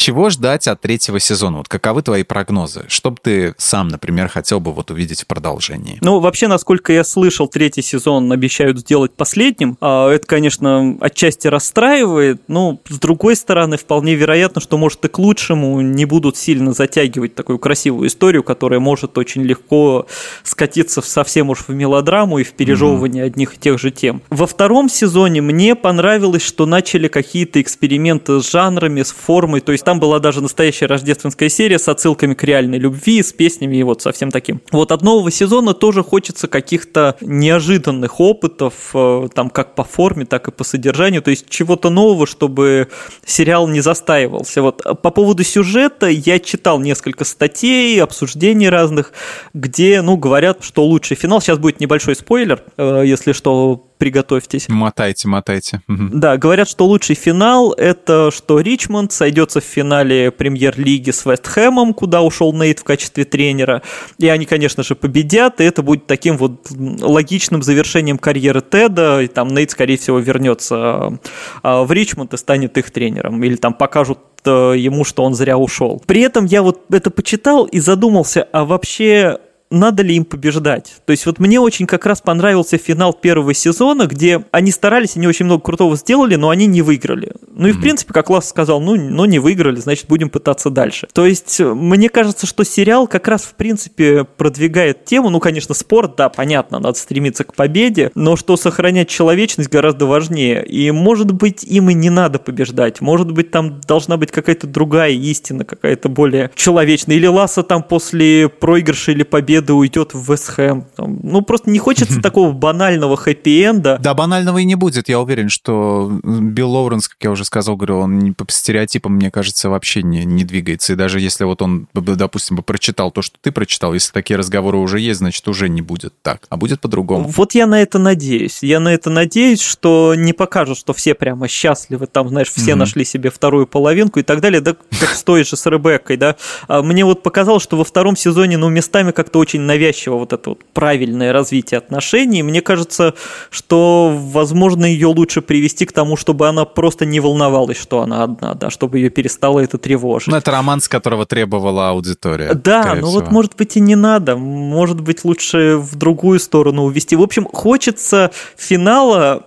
[0.00, 1.58] Чего ждать от третьего сезона?
[1.58, 2.86] Вот каковы твои прогнозы?
[2.88, 5.98] Что бы ты сам, например, хотел бы вот увидеть в продолжении?
[6.00, 9.76] Ну, вообще, насколько я слышал, третий сезон обещают сделать последним.
[9.82, 12.40] А это, конечно, отчасти расстраивает.
[12.48, 17.34] Но, с другой стороны, вполне вероятно, что, может, и к лучшему не будут сильно затягивать
[17.34, 20.06] такую красивую историю, которая может очень легко
[20.44, 23.26] скатиться в совсем уж в мелодраму и в пережевывание mm-hmm.
[23.26, 24.22] одних и тех же тем.
[24.30, 29.60] Во втором сезоне мне понравилось, что начали какие-то эксперименты с жанрами, с формой.
[29.60, 33.78] То есть там была даже настоящая рождественская серия с отсылками к реальной любви, с песнями
[33.78, 34.60] и вот совсем таким.
[34.70, 40.46] Вот от нового сезона тоже хочется каких-то неожиданных опытов, э, там как по форме, так
[40.46, 42.86] и по содержанию, то есть чего-то нового, чтобы
[43.26, 44.62] сериал не застаивался.
[44.62, 49.12] Вот по поводу сюжета я читал несколько статей, обсуждений разных,
[49.54, 51.40] где, ну, говорят, что лучший финал.
[51.40, 54.68] Сейчас будет небольшой спойлер, э, если что, приготовьтесь.
[54.68, 55.82] Мотайте, мотайте.
[55.86, 61.92] Да, говорят, что лучший финал– это что Ричмонд сойдется в финале премьер-лиги с Вест Хэмом,
[61.94, 63.82] куда ушел Нейт в качестве тренера,
[64.18, 69.28] и они, конечно же, победят, и это будет таким вот логичным завершением карьеры Теда, и
[69.28, 71.18] там Нейт, скорее всего, вернется
[71.62, 75.58] а, в Ричмонд и станет их тренером, или там покажут э, ему, что он зря
[75.58, 76.02] ушел.
[76.06, 79.38] При этом я вот это почитал и задумался, а вообще
[79.70, 80.94] надо ли им побеждать.
[81.06, 85.28] То есть вот мне очень как раз понравился финал первого сезона, где они старались, они
[85.28, 87.32] очень много крутого сделали, но они не выиграли.
[87.52, 91.06] Ну и в принципе, как Лас сказал, ну, ну не выиграли, значит будем пытаться дальше.
[91.12, 96.16] То есть мне кажется, что сериал как раз в принципе продвигает тему, ну конечно спорт,
[96.16, 100.64] да, понятно, надо стремиться к победе, но что сохранять человечность гораздо важнее.
[100.64, 105.12] И может быть им и не надо побеждать, может быть там должна быть какая-то другая
[105.12, 107.16] истина, какая-то более человечная.
[107.16, 110.86] Или Ласа там после проигрыша или победы победы уйдет в Вестхэм.
[110.96, 113.98] Ну, просто не хочется такого банального хэппи-энда.
[114.00, 115.08] Да, банального и не будет.
[115.08, 119.68] Я уверен, что Билл Лоуренс, как я уже сказал, говорю, он по стереотипам, мне кажется,
[119.68, 120.94] вообще не, не двигается.
[120.94, 124.78] И даже если вот он, допустим, бы прочитал то, что ты прочитал, если такие разговоры
[124.78, 127.28] уже есть, значит, уже не будет так, а будет по-другому.
[127.28, 128.62] Вот я на это надеюсь.
[128.62, 132.76] Я на это надеюсь, что не покажут, что все прямо счастливы, там, знаешь, все mm-hmm.
[132.76, 136.36] нашли себе вторую половинку и так далее, да, как стоит же с Ребеккой, да.
[136.66, 140.32] А мне вот показалось, что во втором сезоне, ну, местами как-то очень очень навязчиво вот
[140.32, 142.42] это вот правильное развитие отношений.
[142.42, 143.14] Мне кажется,
[143.50, 148.54] что, возможно, ее лучше привести к тому, чтобы она просто не волновалась, что она одна,
[148.54, 150.28] да, чтобы ее перестало это тревожить.
[150.28, 152.54] Ну, это роман, с которого требовала аудитория.
[152.54, 154.36] Да, ну вот, может быть, и не надо.
[154.36, 157.16] Может быть, лучше в другую сторону увести.
[157.16, 159.42] В общем, хочется финала,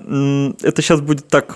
[0.62, 1.56] это сейчас будет так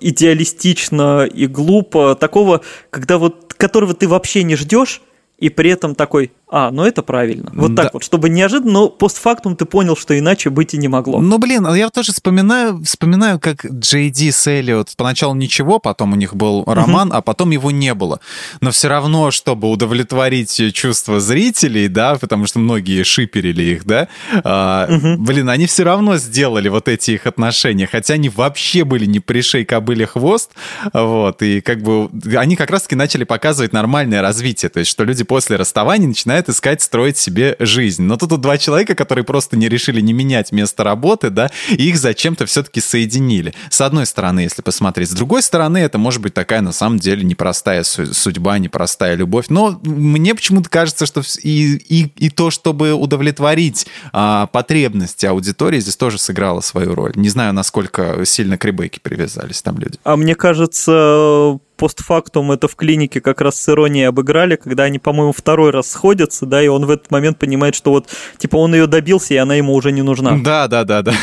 [0.00, 5.00] идеалистично и глупо, такого, когда вот которого ты вообще не ждешь,
[5.38, 7.50] и при этом такой, а, ну это правильно.
[7.54, 7.84] Вот да.
[7.84, 11.20] так вот, чтобы неожиданно, но постфактум ты понял, что иначе быть и не могло.
[11.20, 16.16] Ну, блин, я тоже вспоминаю, вспоминаю, как Джей Ди с Эллиот поначалу ничего, потом у
[16.16, 18.18] них был роман, а потом его не было.
[18.60, 24.08] Но все равно, чтобы удовлетворить чувства зрителей, да, потому что многие шиперили их, да,
[24.42, 29.20] а, блин, они все равно сделали вот эти их отношения, хотя они вообще были не
[29.20, 30.50] пришей кобыле хвост,
[30.92, 35.24] вот, и как бы они как раз-таки начали показывать нормальное развитие, то есть что люди
[35.28, 38.02] после расставания начинает искать, строить себе жизнь.
[38.02, 41.98] Но тут два человека, которые просто не решили не менять место работы, да, и их
[41.98, 43.54] зачем-то все-таки соединили.
[43.70, 45.10] С одной стороны, если посмотреть.
[45.10, 49.46] С другой стороны, это может быть такая, на самом деле, непростая судьба, непростая любовь.
[49.50, 55.96] Но мне почему-то кажется, что и, и, и то, чтобы удовлетворить а, потребности аудитории, здесь
[55.96, 57.12] тоже сыграло свою роль.
[57.14, 59.98] Не знаю, насколько сильно к Ребекке привязались там люди.
[60.04, 65.32] А мне кажется, постфактум это в клинике как раз с иронией обыграли, когда они, по-моему,
[65.32, 68.86] второй раз сходятся, да, и он в этот момент понимает, что вот, типа, он ее
[68.86, 70.36] добился, и она ему уже не нужна.
[70.38, 71.12] Да, да, да, да.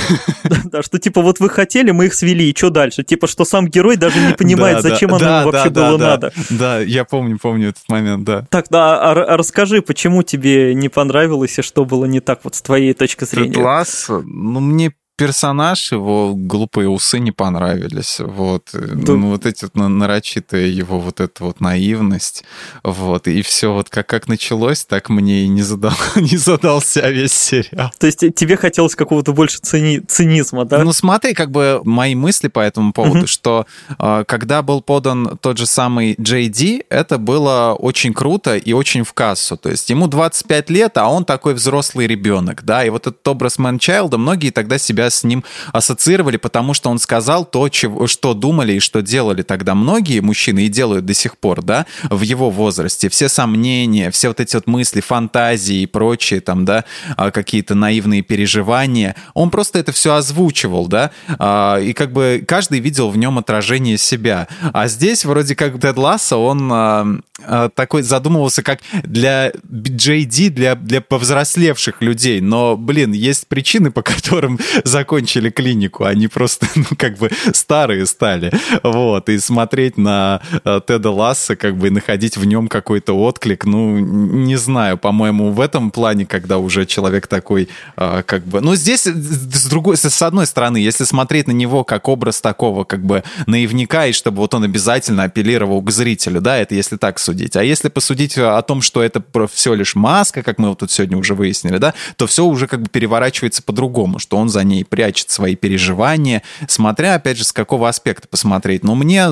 [0.66, 3.04] Да, что, типа, вот вы хотели, мы их свели, и что дальше?
[3.04, 6.32] Типа, что сам герой даже не понимает, зачем оно вообще было надо.
[6.50, 8.46] Да, я помню, помню этот момент, да.
[8.50, 12.56] Так, да, а, а расскажи, почему тебе не понравилось, и что было не так вот
[12.56, 13.54] с твоей точки зрения?
[13.54, 18.18] Класс, ну, мне персонаж, его глупые усы не понравились.
[18.20, 18.70] Вот.
[18.74, 19.14] Да.
[19.14, 22.44] Ну, вот эти вот нарочитые его вот эта вот наивность.
[22.84, 23.28] Вот.
[23.28, 27.92] И все вот как, как началось, так мне и не, задал, не задался весь сериал.
[27.98, 30.84] То есть тебе хотелось какого-то больше цини, цинизма, да?
[30.84, 33.28] Ну смотри, как бы мои мысли по этому поводу, угу.
[33.28, 33.66] что
[33.98, 39.04] э, когда был подан тот же самый Джей Ди, это было очень круто и очень
[39.04, 39.56] в кассу.
[39.56, 43.58] То есть ему 25 лет, а он такой взрослый ребенок, да, и вот этот образ
[43.58, 48.74] Мэнчайлда многие тогда себя с ним ассоциировали, потому что он сказал то, чего, что думали
[48.74, 53.10] и что делали тогда многие мужчины и делают до сих пор, да, в его возрасте.
[53.10, 56.86] Все сомнения, все вот эти вот мысли, фантазии и прочие там, да,
[57.18, 59.16] а, какие-то наивные переживания.
[59.34, 63.98] Он просто это все озвучивал, да, а, и как бы каждый видел в нем отражение
[63.98, 64.48] себя.
[64.74, 71.02] А здесь вроде как Тед Ласса, он а, такой задумывался как для JD, для, для
[71.02, 74.60] повзрослевших людей, но, блин, есть причины, по которым
[74.96, 78.52] закончили клинику, они просто, ну, как бы старые стали.
[78.82, 84.00] Вот, и смотреть на э, Теда Ласса, как бы находить в нем какой-то отклик, ну,
[84.00, 88.62] не знаю, по-моему, в этом плане, когда уже человек такой, э, как бы...
[88.62, 93.04] Ну, здесь, с другой, с одной стороны, если смотреть на него как образ такого, как
[93.04, 97.58] бы, наивника, и чтобы вот он обязательно апеллировал к зрителю, да, это если так судить.
[97.58, 101.18] А если посудить о том, что это все лишь маска, как мы вот тут сегодня
[101.18, 105.30] уже выяснили, да, то все уже как бы переворачивается по-другому, что он за ней прячет
[105.30, 108.84] свои переживания, смотря, опять же, с какого аспекта посмотреть.
[108.84, 109.28] Но мне,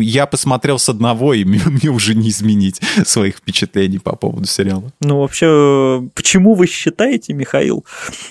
[0.00, 4.92] я посмотрел с одного, и мне, мне уже не изменить своих впечатлений по поводу сериала.
[5.00, 7.84] Ну, вообще, почему вы считаете, Михаил,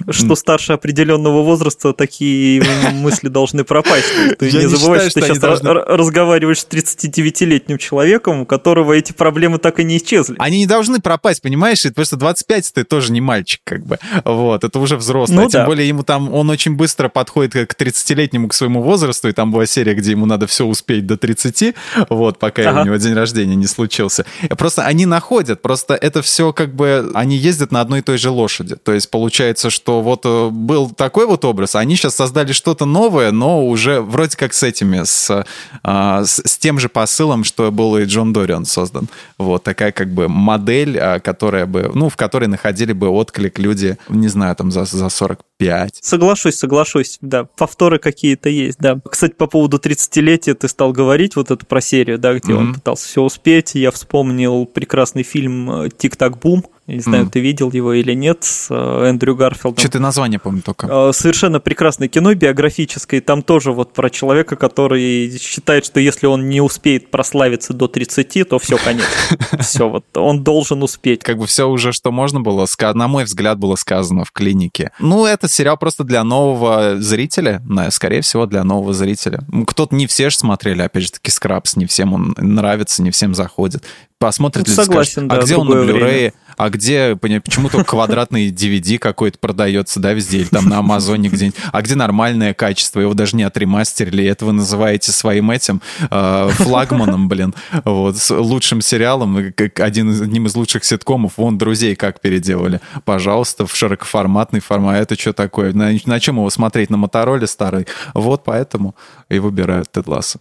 [0.10, 4.08] что старше определенного возраста такие мысли должны пропасть?
[4.40, 9.80] Ты не забывай, что ты сейчас разговариваешь с 39-летним человеком, у которого эти проблемы так
[9.80, 10.36] и не исчезли.
[10.40, 11.84] Они не должны пропасть, понимаешь?
[11.84, 14.00] Потому что 25 ты тоже не мальчик, как бы.
[14.24, 15.38] Вот, это уже взрослый.
[15.38, 15.66] Ну, а тем да.
[15.66, 19.66] более ему там, он очень быстро подходит к 30-летнему, к своему возрасту, и там была
[19.66, 21.76] серия, где ему надо все успеть до 30,
[22.10, 22.82] вот, пока ага.
[22.82, 24.26] у него день рождения не случился.
[24.50, 28.30] Просто они находят, просто это все как бы, они ездят на одной и той же
[28.30, 28.76] лошади.
[28.76, 32.86] То есть получается, что вот э, был такой вот образ, а они сейчас создали что-то
[32.86, 35.46] новое, но уже вроде как с этими, с,
[35.84, 39.08] а, с, с тем же посылом, что был и Джон Дориан создан.
[39.38, 43.98] Вот такая как бы модель, а, которая бы, ну, в которой находили бы отклик люди,
[44.10, 45.10] не знаю, там за, за
[45.60, 46.00] 45.
[46.02, 47.46] Соглашусь, соглашусь, да.
[47.46, 49.00] Повторы какие-то есть, да.
[49.10, 52.58] Кстати, по поводу 30-летия ты стал говорить вот это про серию, да, где mm-hmm.
[52.58, 53.76] он пытался все успеть.
[53.76, 57.30] Я вспомнил прекрасный фильм э, «Тик-так-бум», я не знаю, mm.
[57.30, 59.78] ты видел его или нет, с э, Эндрю Гарфилдом.
[59.78, 60.88] Что-то название помню только.
[60.88, 63.22] Э, совершенно прекрасное кино, биографическое.
[63.22, 68.50] Там тоже вот про человека, который считает, что если он не успеет прославиться до 30,
[68.50, 69.06] то все, конец.
[69.62, 71.24] Все, вот он должен успеть.
[71.24, 74.92] Как бы все уже, что можно было, на мой взгляд, было сказано в клинике.
[75.00, 79.40] Ну, этот сериал просто для нового зрителя, скорее всего, для нового зрителя.
[79.68, 83.34] Кто-то не все же смотрели, опять же таки, Скрабс, не всем он нравится, не всем
[83.34, 83.84] заходит
[84.24, 88.98] посмотрит ну, согласен, скажет, а где он на Blu-ray, а где, почему то квадратный DVD
[88.98, 93.36] какой-то продается, да, везде, или там на Амазоне где-нибудь, а где нормальное качество, его даже
[93.36, 99.80] не отремастерили, это вы называете своим этим э, флагманом, блин, вот, с лучшим сериалом, как
[99.80, 105.34] один, одним из лучших ситкомов, вон, «Друзей» как переделали, пожалуйста, в широкоформатный формат, это что
[105.34, 108.96] такое, на, на чем его смотреть, на Мотороле старый, вот поэтому
[109.30, 110.40] и выбирают Тед Лассо.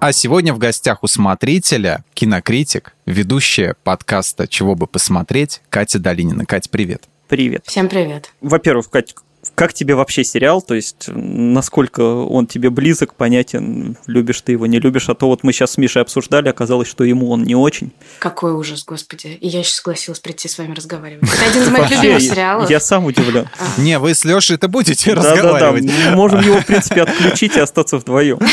[0.00, 6.46] А сегодня в гостях у смотрителя кинокритик, ведущая подкаста «Чего бы посмотреть» Катя Долинина.
[6.46, 7.04] Катя, привет.
[7.28, 7.64] Привет.
[7.66, 8.32] Всем привет.
[8.40, 9.14] Во-первых, Катя,
[9.60, 10.62] как тебе вообще сериал?
[10.62, 15.10] То есть, насколько он тебе близок, понятен, любишь ты его, не любишь?
[15.10, 17.92] А то вот мы сейчас с Мишей обсуждали, оказалось, что ему он не очень.
[18.20, 19.36] Какой ужас, господи.
[19.38, 21.28] И я еще согласилась прийти с вами разговаривать.
[21.30, 22.70] Это один из моих любимых сериалов.
[22.70, 23.50] Я сам удивлен.
[23.58, 23.78] А.
[23.78, 25.84] Не, вы с Лешей это будете разговаривать.
[25.84, 28.38] Да-да-да, можем его, в принципе, отключить и остаться вдвоем.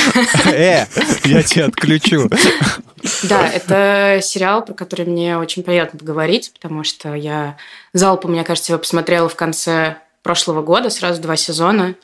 [0.47, 0.87] Э,
[1.23, 2.29] я тебя отключу.
[3.23, 7.55] Да, это сериал, про который мне очень приятно поговорить, потому что я
[7.93, 11.95] залпом, мне кажется, его посмотрела в конце прошлого года, сразу два сезона.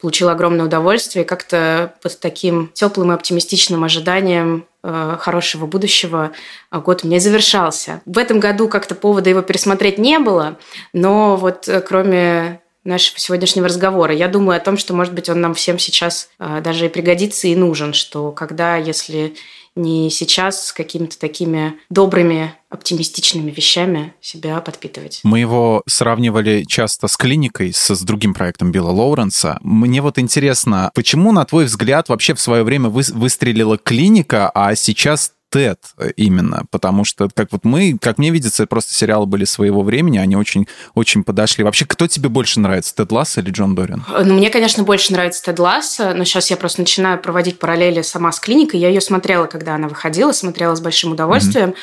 [0.00, 6.32] Получила огромное удовольствие и как-то под таким теплым и оптимистичным ожиданием э, хорошего будущего
[6.72, 8.00] э, год у меня завершался.
[8.06, 10.58] В этом году как-то повода его пересмотреть не было,
[10.92, 14.14] но вот э, кроме нашего сегодняшнего разговора.
[14.14, 17.48] Я думаю о том, что, может быть, он нам всем сейчас э, даже и пригодится
[17.48, 19.34] и нужен, что когда, если
[19.76, 25.20] не сейчас с какими-то такими добрыми, оптимистичными вещами себя подпитывать.
[25.22, 29.58] Мы его сравнивали часто с клиникой, с, с другим проектом Билла Лоуренса.
[29.62, 34.74] Мне вот интересно, почему, на твой взгляд, вообще в свое время вы, выстрелила клиника, а
[34.74, 35.80] сейчас Тед
[36.16, 40.36] именно, потому что, как вот мы, как мне видится, просто сериалы были своего времени, они
[40.36, 41.64] очень, очень подошли.
[41.64, 44.04] Вообще, кто тебе больше нравится, Тед Ласс или Джон Дориан?
[44.24, 48.30] Ну, мне, конечно, больше нравится Тед Ласс, но сейчас я просто начинаю проводить параллели сама
[48.30, 48.78] с клиникой.
[48.78, 51.74] Я ее смотрела, когда она выходила, смотрела с большим удовольствием, mm-hmm.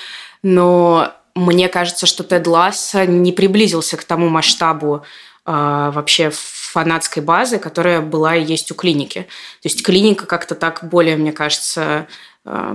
[0.44, 5.04] но мне кажется, что Тед Ласс не приблизился к тому масштабу
[5.46, 5.52] э,
[5.94, 9.22] вообще фанатской базы, которая была и есть у клиники.
[9.62, 12.06] То есть клиника как-то так более, мне кажется, Э,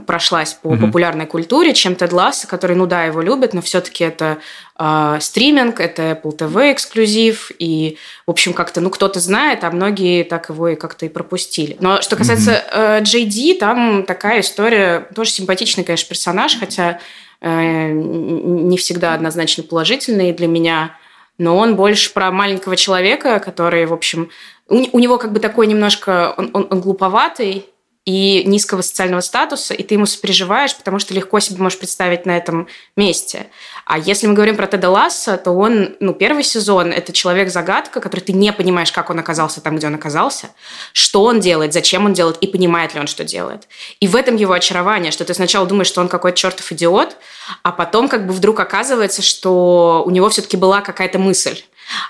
[0.06, 0.80] прошлась по mm-hmm.
[0.80, 4.38] популярной культуре, чем Тед Ласса, который, ну да, его любят, но все-таки это
[4.78, 10.24] э, стриминг, это Apple TV эксклюзив, и, в общем, как-то, ну, кто-то знает, а многие
[10.24, 11.76] так его и как-то и пропустили.
[11.80, 13.00] Но что касается mm-hmm.
[13.00, 16.98] э, Джей там такая история, тоже симпатичный, конечно, персонаж, хотя
[17.40, 20.96] э, не всегда однозначно положительный для меня,
[21.38, 24.30] но он больше про маленького человека, который, в общем,
[24.68, 27.66] у, у него как бы такой немножко, он, он, он глуповатый,
[28.04, 32.36] и низкого социального статуса, и ты ему сопереживаешь, потому что легко себе можешь представить на
[32.36, 33.46] этом месте.
[33.84, 38.20] А если мы говорим про Теда Ласса, то он, ну, первый сезон– это человек-загадка, который
[38.20, 40.48] ты не понимаешь, как он оказался там, где он оказался,
[40.92, 43.68] что он делает, зачем он делает, и понимает ли он, что делает.
[44.00, 47.16] И в этом его очарование, что ты сначала думаешь, что он какой-то чертов идиот,
[47.62, 51.62] а потом как бы вдруг оказывается, что у него все-таки была какая-то мысль.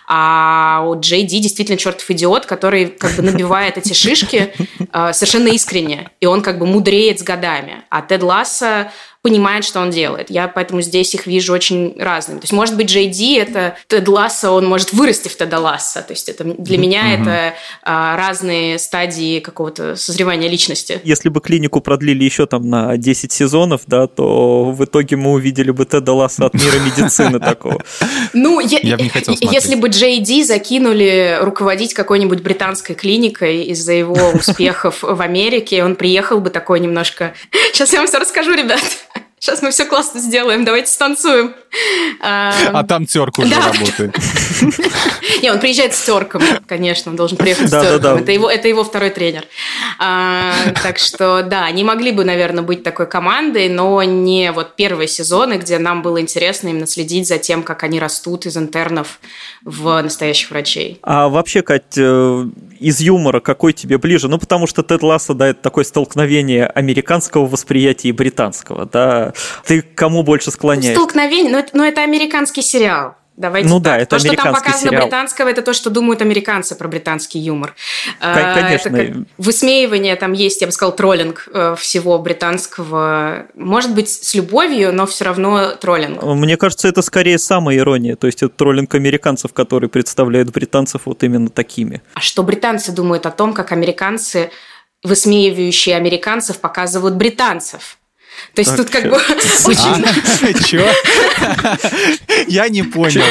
[0.06, 4.52] А у Джей Ди действительно чертов идиот, который как бы набивает эти шишки
[4.92, 6.10] э, совершенно искренне.
[6.20, 7.84] И он как бы мудреет с годами.
[7.90, 10.30] А Тед Ласса понимает, что он делает.
[10.30, 12.38] Я поэтому здесь их вижу очень разными.
[12.38, 16.02] То есть, может быть, Джей Ди– это Тед Ласса, он может вырасти в Теда Ласса.
[16.02, 17.22] То есть, это, для меня mm-hmm.
[17.22, 17.54] это
[17.84, 21.00] а, разные стадии какого-то созревания личности.
[21.04, 25.70] Если бы клинику продлили еще там на 10 сезонов, да, то в итоге мы увидели
[25.70, 27.80] бы Теда Ласса от мира медицины такого.
[28.32, 33.92] Ну, я бы не хотел Если бы Джей Ди закинули руководить какой-нибудь британской клиникой из-за
[33.92, 37.34] его успехов в Америке, он приехал бы такой немножко...
[37.72, 38.82] Сейчас я вам все расскажу, ребят.
[39.42, 41.52] Сейчас мы все классно сделаем, давайте станцуем.
[42.20, 44.14] А там терк уже работает.
[45.42, 48.18] Не, он приезжает с терком, конечно, он должен приехать с терком.
[48.18, 49.44] Это его, это его второй тренер.
[49.98, 55.08] А, так что, да, они могли бы, наверное, быть такой командой, но не вот первые
[55.08, 59.20] сезоны, где нам было интересно именно следить за тем, как они растут из интернов
[59.64, 60.98] в настоящих врачей.
[61.02, 62.46] А вообще, Кать, э,
[62.80, 64.28] из юмора какой тебе ближе?
[64.28, 69.32] Ну, потому что Тед Лассо, да, это такое столкновение американского восприятия и британского, да.
[69.64, 70.94] Ты кому больше склоняешься?
[70.94, 73.16] Столкновение, но это, но это американский сериал.
[73.42, 73.84] Давайте ну так.
[73.84, 75.02] да, это То, что там показано сериал.
[75.02, 77.74] британского, это то, что думают американцы про британский юмор.
[78.20, 78.96] Конечно.
[78.96, 83.46] Это высмеивание там есть, я бы сказал, троллинг э, всего британского.
[83.56, 86.22] Может быть, с любовью, но все равно троллинг.
[86.22, 88.14] Мне кажется, это скорее самая ирония.
[88.14, 92.00] То есть это троллинг американцев, который представляет британцев вот именно такими.
[92.14, 94.50] А что британцы думают о том, как американцы,
[95.02, 97.98] высмеивающие американцев, показывают британцев?
[98.54, 99.16] То есть тут как бы
[99.66, 100.64] очень...
[100.66, 100.86] Чё?
[102.46, 103.22] Я не понял.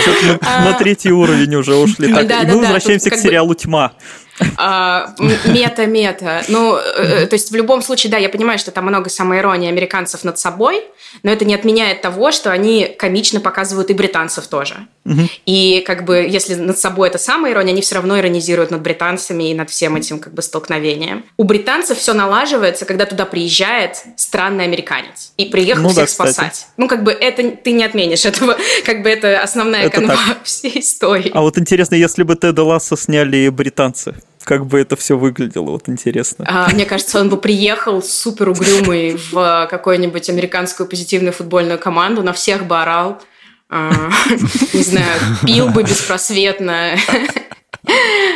[0.42, 2.08] На третий уровень уже ушли.
[2.08, 3.94] Мы возвращаемся к сериалу «Тьма».
[5.46, 6.44] Мета-мета.
[6.48, 10.24] Ну, э, то есть в любом случае, да, я понимаю, что там много самоиронии американцев
[10.24, 10.84] над собой,
[11.22, 14.88] но это не отменяет того, что они комично показывают и британцев тоже.
[15.06, 15.22] Угу.
[15.46, 19.54] И как бы, если над собой это самоирония, они все равно иронизируют над британцами и
[19.54, 21.26] над всем этим как бы столкновением.
[21.38, 26.68] У британцев все налаживается, когда туда приезжает странный американец и приехал ну, всех да, спасать.
[26.78, 30.38] Ну, как бы это ты не отменишь этого, как бы это основная это канва так.
[30.44, 31.32] всей истории.
[31.34, 35.90] А вот интересно, если бы Теда Ласса сняли британцы, как бы это все выглядело, вот
[35.90, 36.46] интересно.
[36.48, 42.34] А, мне кажется, он бы приехал супер угрюмый в какую-нибудь американскую позитивную футбольную команду, на
[42.34, 43.22] всех бы орал,
[44.74, 46.98] не знаю, пил бы беспросветно.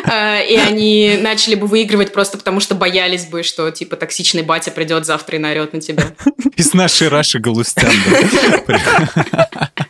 [0.05, 4.71] А, и они начали бы выигрывать просто потому, что боялись бы, что типа токсичный батя
[4.71, 6.15] придет завтра и наорет на тебя.
[6.55, 7.91] Из нашей Раши Галустян.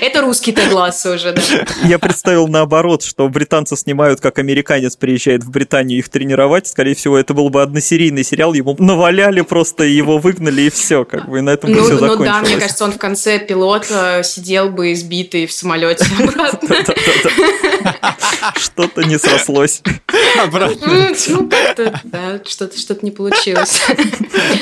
[0.00, 1.42] Это русский Тед Лассо уже, да.
[1.84, 6.66] Я представил наоборот, что британцы снимают, как американец приезжает в Британию их тренировать.
[6.66, 11.28] Скорее всего, это был бы односерийный сериал, ему наваляли просто, его выгнали, и все, как
[11.28, 12.18] бы, и на этом ну, все закончилось.
[12.18, 16.76] Ну да, мне кажется, он в конце пилота сидел бы избитый в самолете обратно.
[18.56, 19.82] Что-то не срослось.
[20.42, 21.14] Обратно.
[21.28, 23.82] Ну, как-то, да, что-то что-то не получилось.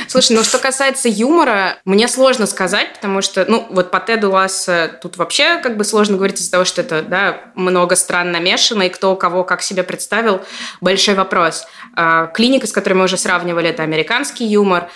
[0.08, 4.98] Слушай, ну что касается юмора, мне сложно сказать, потому что, ну, вот по Теду Ласса
[5.00, 8.88] тут вообще как бы сложно говорить из-за того, что это, да, много стран намешано, и
[8.90, 10.42] кто кого как себя представил,
[10.80, 11.66] большой вопрос.
[11.94, 14.90] А, клиника, с которой мы уже сравнивали, это американский юмор,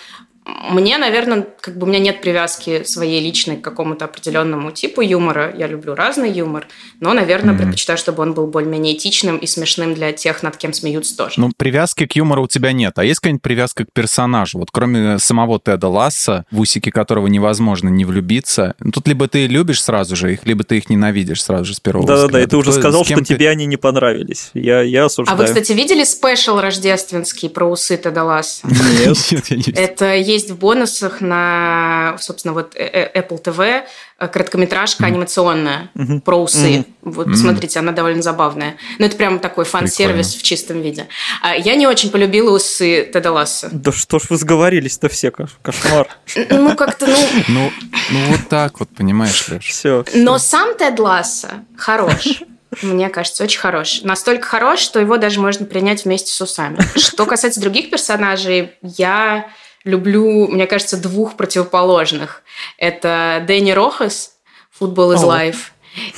[0.69, 5.53] мне, наверное, как бы у меня нет привязки своей личной к какому-то определенному типу юмора.
[5.57, 6.67] Я люблю разный юмор,
[6.99, 7.57] но, наверное, mm-hmm.
[7.57, 11.35] предпочитаю, чтобы он был более-менее этичным и смешным для тех, над кем смеются тоже.
[11.37, 12.97] Ну, привязки к юмору у тебя нет.
[12.97, 14.59] А есть какая-нибудь привязка к персонажу?
[14.59, 19.47] Вот кроме самого Теда Ласса, в усике которого невозможно не влюбиться, ну, тут либо ты
[19.47, 22.45] любишь сразу же их, либо ты их ненавидишь сразу же с первого Да-да-да, да, и
[22.45, 23.25] ты уже сказал, что ты...
[23.25, 24.51] тебе они не понравились.
[24.53, 25.37] Я, я осуждаю.
[25.37, 28.67] А вы, кстати, видели спешл рождественский про усы Теда Ласса?
[28.67, 29.77] Нет.
[29.77, 33.83] Это есть есть в бонусах на, собственно, вот э, э, Apple TV
[34.19, 36.21] э, короткометражка анимационная mm-hmm.
[36.21, 36.57] про усы.
[36.59, 36.85] Mm-hmm.
[37.01, 38.77] Вот, посмотрите, она довольно забавная.
[38.99, 41.07] Ну, это прям такой фан-сервис в чистом виде.
[41.41, 43.69] А, я не очень полюбила усы Теда Ласса.
[43.71, 46.07] Да что ж вы сговорились-то все, кошмар.
[46.49, 47.17] Ну, как-то, ну...
[47.47, 47.71] Ну,
[48.11, 49.65] ну вот так вот, понимаешь, Леш.
[49.65, 50.05] Все.
[50.13, 52.43] Но сам Тед Ласса хорош.
[52.81, 54.01] Мне кажется, очень хорош.
[54.03, 56.77] Настолько хорош, что его даже можно принять вместе с усами.
[56.95, 59.49] Что касается других персонажей, я
[59.87, 62.43] люблю, мне кажется, двух противоположных.
[62.77, 64.33] Это Дэнни Рохас,
[64.79, 65.57] Football is Life,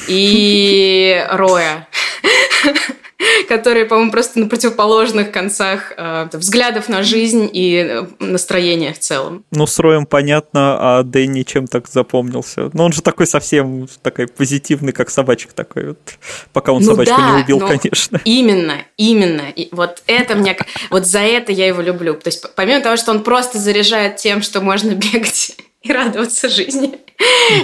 [0.08, 1.88] и Роя.
[3.48, 9.44] которые, по-моему, просто на противоположных концах э, взглядов на жизнь и э, настроения в целом.
[9.52, 12.70] Ну, с Роем понятно, а Дэнни чем так запомнился?
[12.74, 16.00] Ну, он же такой совсем такой позитивный, как собачка такой вот,
[16.54, 18.22] пока он ну, собачку да, не убил, конечно.
[18.26, 19.50] Именно, именно.
[19.56, 20.58] И вот это мне...
[20.90, 22.14] Вот за это я его люблю.
[22.14, 27.00] То есть помимо того, что он просто заряжает тем, что можно бегать и радоваться жизни.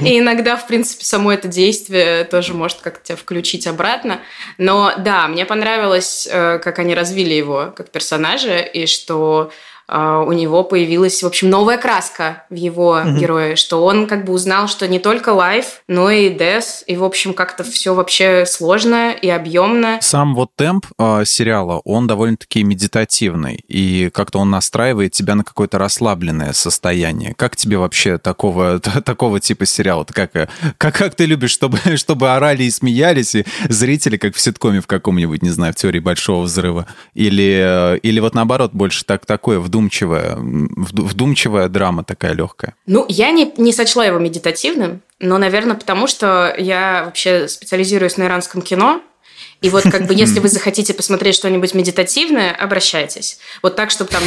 [0.02, 4.20] И иногда, в принципе, само это действие тоже может как-то тебя включить обратно.
[4.58, 9.52] Но да, мне понравилось, э, как они развили его как персонажа, и что
[9.88, 13.18] у него появилась, в общем, новая краска в его mm-hmm.
[13.18, 17.04] герое, что он как бы узнал, что не только лайф, но и дес, и, в
[17.04, 20.00] общем, как-то все вообще сложно и объемно.
[20.02, 25.78] Сам вот темп э, сериала, он довольно-таки медитативный, и как-то он настраивает тебя на какое-то
[25.78, 27.34] расслабленное состояние.
[27.36, 30.06] Как тебе вообще такого, такого типа сериала?
[30.06, 34.42] Как, э, как, как ты любишь, чтобы, чтобы орали и смеялись, и зрители, как в
[34.42, 36.88] ситкоме в каком-нибудь, не знаю, в теории Большого Взрыва?
[37.14, 42.76] Или, э, или вот наоборот, больше так, такое, в вдумчивая, вдумчивая драма такая легкая.
[42.86, 48.24] Ну, я не, не сочла его медитативным, но, наверное, потому что я вообще специализируюсь на
[48.24, 49.02] иранском кино,
[49.62, 53.40] и вот как бы если вы захотите посмотреть что-нибудь медитативное, обращайтесь.
[53.62, 54.24] Вот так, чтобы там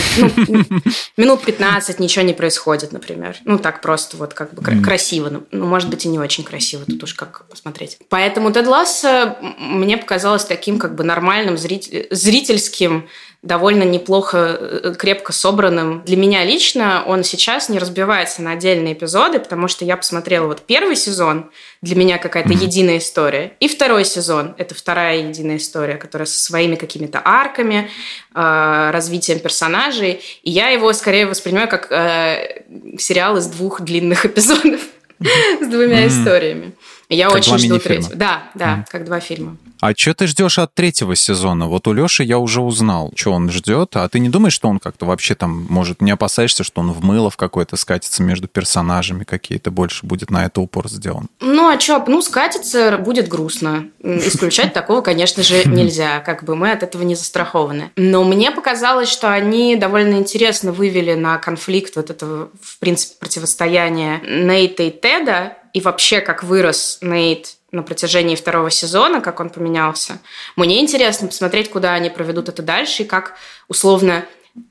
[0.49, 0.65] ну,
[1.17, 3.37] минут 15 ничего не происходит, например.
[3.45, 5.31] Ну так просто вот как бы красиво.
[5.31, 7.99] Ну, ну, может быть, и не очень красиво, тут уж как посмотреть.
[8.11, 13.09] Поэтому Ласса мне показалось таким как бы нормальным зрительским
[13.43, 16.03] довольно неплохо, э, крепко собранным.
[16.05, 20.62] Для меня лично он сейчас не разбивается на отдельные эпизоды, потому что я посмотрела вот
[20.62, 22.64] первый сезон, для меня какая-то mm-hmm.
[22.64, 27.91] единая история, и второй сезон, это вторая единая история, которая со своими какими-то арками,
[28.34, 32.64] э, развитием персонажей, и я его скорее воспринимаю как э,
[32.99, 34.80] сериал из двух длинных эпизодов
[35.20, 36.72] с двумя историями.
[37.09, 38.15] Я очень жду третьего.
[38.15, 39.57] Да, да, как два фильма.
[39.81, 41.69] А что ты ждешь от третьего сезона?
[41.69, 43.95] Вот у Леши я уже узнал, что он ждет.
[43.95, 47.05] А ты не думаешь, что он как-то вообще там, может, не опасаешься, что он в
[47.05, 51.29] мыло в какой-то скатится между персонажами какие-то, больше будет на это упор сделан?
[51.41, 53.87] Ну, а что, ну, скатится будет грустно.
[54.03, 56.21] Исключать такого, конечно же, нельзя.
[56.21, 57.93] Как бы мы от этого не застрахованы.
[57.95, 64.21] Но мне показалось, что они довольно интересно вывели на конфликт вот этого, в принципе, противостояния
[64.27, 70.18] Нейта и Теда, и вообще, как вырос Нейт на протяжении второго сезона, как он поменялся.
[70.57, 73.35] Мне интересно посмотреть, куда они проведут это дальше, и как
[73.68, 74.24] условно...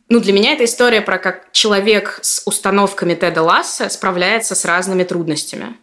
[0.09, 5.05] Ну, для меня это история про как человек с установками Теда Лассо справляется с разными
[5.05, 5.77] трудностями.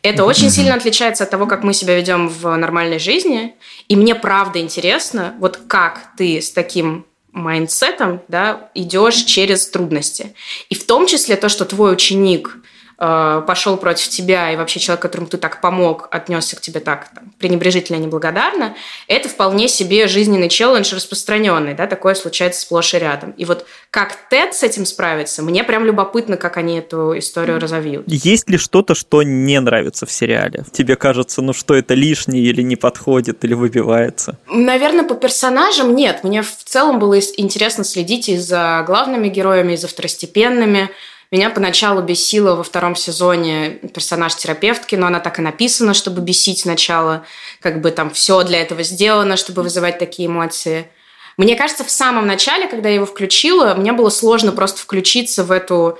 [0.00, 3.56] Это очень сильно отличается от того, как мы себя ведем в нормальной жизни.
[3.88, 10.34] И мне правда интересно, вот как ты с таким mindset ом да, идешь через трудности.
[10.70, 12.56] И в том числе то, что твой ученик–
[13.02, 17.08] Э, пошел против тебя, и вообще человек, которому ты так помог, отнесся к тебе так
[17.14, 18.76] там, пренебрежительно, неблагодарно,
[19.08, 23.30] это вполне себе жизненный челлендж распространенный, да, такое случается сплошь и рядом.
[23.38, 28.04] И вот как Тед с этим справится, мне прям любопытно, как они эту историю разовьют.
[28.06, 30.66] Есть ли что-то, что не нравится в сериале?
[30.70, 34.38] Тебе кажется, ну что это лишнее или не подходит, или выбивается?
[34.46, 36.22] Наверное, по персонажам нет.
[36.22, 40.90] Мне в целом было интересно следить и за главными героями, и за второстепенными.
[41.30, 46.60] Меня поначалу бесило во втором сезоне персонаж терапевтки, но она так и написана, чтобы бесить
[46.60, 47.24] сначала.
[47.60, 50.90] Как бы там все для этого сделано, чтобы вызывать такие эмоции.
[51.36, 55.52] Мне кажется, в самом начале, когда я его включила, мне было сложно просто включиться в
[55.52, 55.98] эту,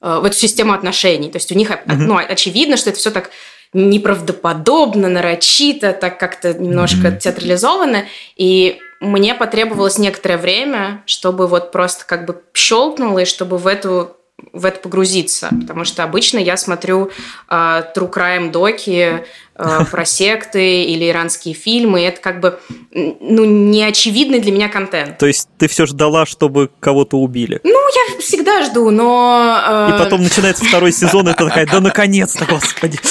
[0.00, 1.30] э, в эту систему отношений.
[1.30, 1.94] То есть у них mm-hmm.
[1.94, 3.30] ну, очевидно, что это все так
[3.72, 7.18] неправдоподобно, нарочито, так как-то немножко mm-hmm.
[7.18, 8.06] театрализовано.
[8.36, 14.16] И мне потребовалось некоторое время, чтобы вот просто как бы щелкнуло, и чтобы в эту
[14.52, 17.10] в это погрузиться, потому что обычно я смотрю
[17.48, 17.54] э,
[17.94, 19.24] true crime доки
[19.54, 22.58] э, про секты или иранские фильмы, это как бы
[22.92, 25.18] ну не очевидный для меня контент.
[25.18, 27.60] То есть ты все ждала, чтобы кого-то убили?
[27.64, 29.94] Ну я всегда жду, но э...
[29.94, 32.98] и потом начинается второй сезон, и ты такая, да наконец-то, господи.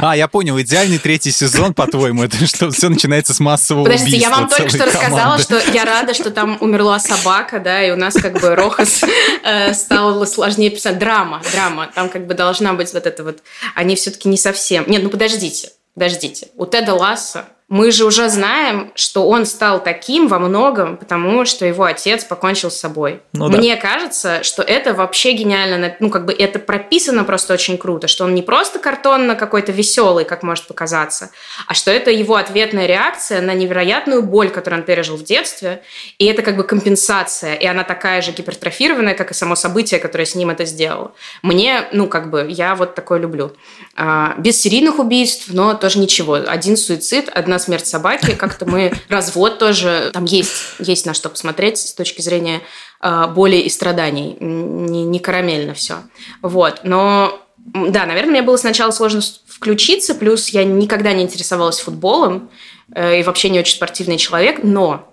[0.00, 4.30] А, я понял, идеальный третий сезон, по-твоему, это что все начинается с массового Подождите, убийства.
[4.30, 7.96] я вам только что рассказала, что я рада, что там умерла собака, да, и у
[7.96, 9.02] нас как бы Рохас
[9.44, 10.98] э, стал сложнее писать.
[10.98, 11.90] Драма, драма.
[11.94, 13.38] Там как бы должна быть вот это вот...
[13.74, 14.84] Они все-таки не совсем...
[14.88, 16.48] Нет, ну подождите, подождите.
[16.56, 21.64] У Теда Ласса мы же уже знаем, что он стал таким во многом, потому что
[21.64, 23.22] его отец покончил с собой.
[23.32, 23.56] Ну, да.
[23.56, 28.24] Мне кажется, что это вообще гениально, ну как бы это прописано просто очень круто, что
[28.24, 31.30] он не просто картонно какой-то веселый, как может показаться,
[31.66, 35.82] а что это его ответная реакция на невероятную боль, которую он пережил в детстве,
[36.18, 40.26] и это как бы компенсация, и она такая же гипертрофированная, как и само событие, которое
[40.26, 41.12] с ним это сделало.
[41.40, 43.52] Мне, ну как бы, я вот такое люблю.
[43.96, 46.34] А, без серийных убийств, но тоже ничего.
[46.34, 48.34] Один суицид, одна смерть собаки.
[48.34, 48.92] Как-то мы...
[49.08, 50.10] Развод тоже...
[50.12, 52.60] Там есть, есть на что посмотреть с точки зрения
[53.00, 54.36] э, боли и страданий.
[54.40, 56.02] Не, не карамельно все.
[56.42, 56.80] Вот.
[56.84, 62.50] Но да, наверное, мне было сначала сложно включиться, плюс я никогда не интересовалась футболом
[62.94, 65.11] э, и вообще не очень спортивный человек, но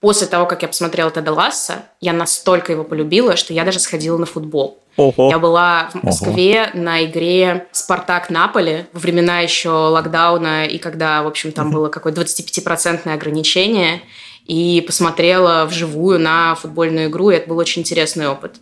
[0.00, 4.16] после того, как я посмотрела Теда Ласса, я настолько его полюбила, что я даже сходила
[4.16, 4.78] на футбол.
[4.96, 5.30] Ого.
[5.30, 6.82] Я была в Москве Ого.
[6.82, 12.22] на игре «Спартак Наполи» во времена еще локдауна, и когда, в общем, там было какое-то
[12.22, 14.02] 25-процентное ограничение,
[14.46, 18.56] и посмотрела вживую на футбольную игру, и это был очень интересный опыт.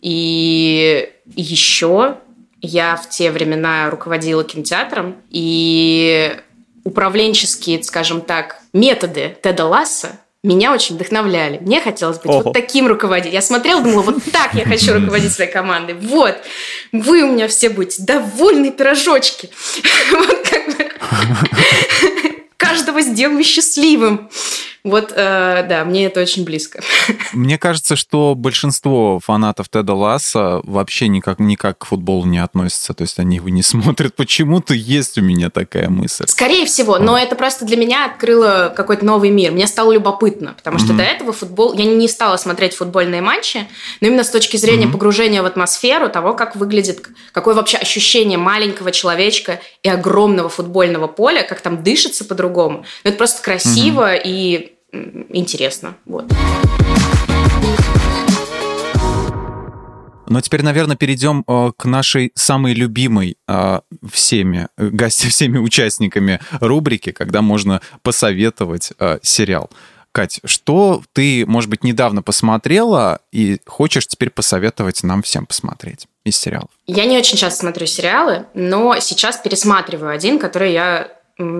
[0.00, 2.16] И еще
[2.60, 6.36] я в те времена руководила кинотеатром, и
[6.82, 11.58] управленческие, скажем так, методы Теда Ласса меня очень вдохновляли.
[11.58, 12.42] Мне хотелось быть Ого.
[12.42, 13.34] вот таким руководителем.
[13.34, 15.94] Я смотрела, думала, вот так я хочу руководить своей командой.
[15.94, 16.36] Вот,
[16.92, 19.50] вы у меня все будете довольны пирожочки.
[20.12, 20.90] Вот как бы
[22.78, 24.28] каждого сделаю счастливым.
[24.84, 26.80] Вот, э, да, мне это очень близко.
[27.32, 32.94] Мне кажется, что большинство фанатов Теда Ласса вообще никак, никак к футболу не относятся.
[32.94, 34.14] То есть они его не смотрят.
[34.14, 36.26] Почему-то есть у меня такая мысль.
[36.28, 39.52] Скорее всего, но это просто для меня открыло какой-то новый мир.
[39.52, 40.96] Мне стало любопытно, потому что mm-hmm.
[40.96, 41.74] до этого футбол...
[41.74, 43.66] Я не стала смотреть футбольные матчи,
[44.00, 44.92] но именно с точки зрения mm-hmm.
[44.92, 51.42] погружения в атмосферу того, как выглядит, какое вообще ощущение маленького человечка и огромного футбольного поля,
[51.42, 52.67] как там дышится по-другому.
[52.70, 54.22] Ну, это просто красиво mm-hmm.
[54.24, 54.72] и
[55.30, 55.96] интересно.
[56.06, 56.32] Вот.
[60.28, 63.80] Но теперь, наверное, перейдем э, к нашей самой любимой э,
[64.12, 69.70] всеми, гости, всеми участниками рубрики, когда можно посоветовать э, сериал.
[70.12, 76.36] Кать, что ты, может быть, недавно посмотрела и хочешь теперь посоветовать нам всем посмотреть из
[76.36, 76.70] сериалов?
[76.86, 81.08] Я не очень часто смотрю сериалы, но сейчас пересматриваю один, который я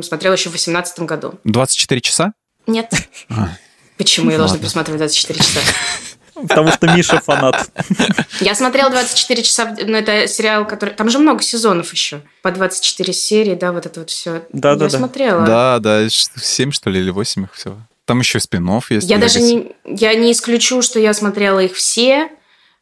[0.02, 1.38] смотрела еще в 2018 году.
[1.44, 2.32] 24 часа?
[2.66, 2.92] Нет.
[3.30, 3.50] А.
[3.96, 5.60] Почему я должна пересматривать 24 часа?
[6.34, 7.68] Потому что Миша фанат.
[8.40, 10.94] Я смотрела 24 часа, но это сериал, который...
[10.94, 12.20] Там же много сезонов еще.
[12.42, 14.44] По 24 серии, да, вот это вот все.
[14.52, 14.98] Да, да, я да.
[14.98, 15.44] смотрела.
[15.44, 17.78] Да, да, 7, что ли, или 8 их всего.
[18.04, 19.10] Там еще спин есть.
[19.10, 22.30] Я даже не, я не исключу, что я смотрела их все,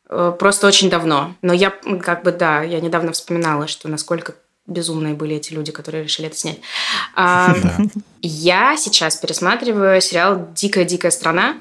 [0.09, 1.35] э, просто очень давно.
[1.43, 1.71] Но я,
[2.03, 4.35] как бы, да, я недавно вспоминала, что насколько
[4.67, 6.61] безумные были эти люди, которые решили это снять.
[7.15, 7.55] А,
[8.23, 11.57] я сейчас пересматриваю сериал «Дикая-дикая страна».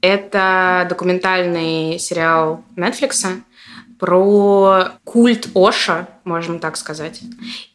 [0.00, 3.24] Это документальный сериал Netflix
[3.98, 7.20] про культ Оша, можем так сказать.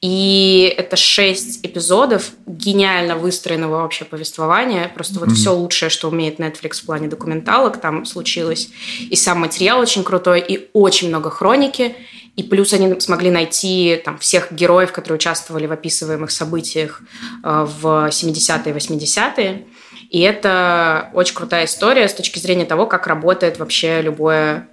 [0.02, 4.92] И это шесть эпизодов гениально выстроенного вообще повествования.
[4.94, 8.70] Просто вот все лучшее, что умеет Netflix в плане документалок, там случилось.
[9.10, 11.96] И сам материал очень крутой, и очень много хроники.
[12.36, 17.02] И плюс они смогли найти там, всех героев, которые участвовали в описываемых событиях
[17.44, 19.66] э, в 70-е, 80-е.
[20.10, 24.68] И это очень крутая история с точки зрения того, как работает вообще любое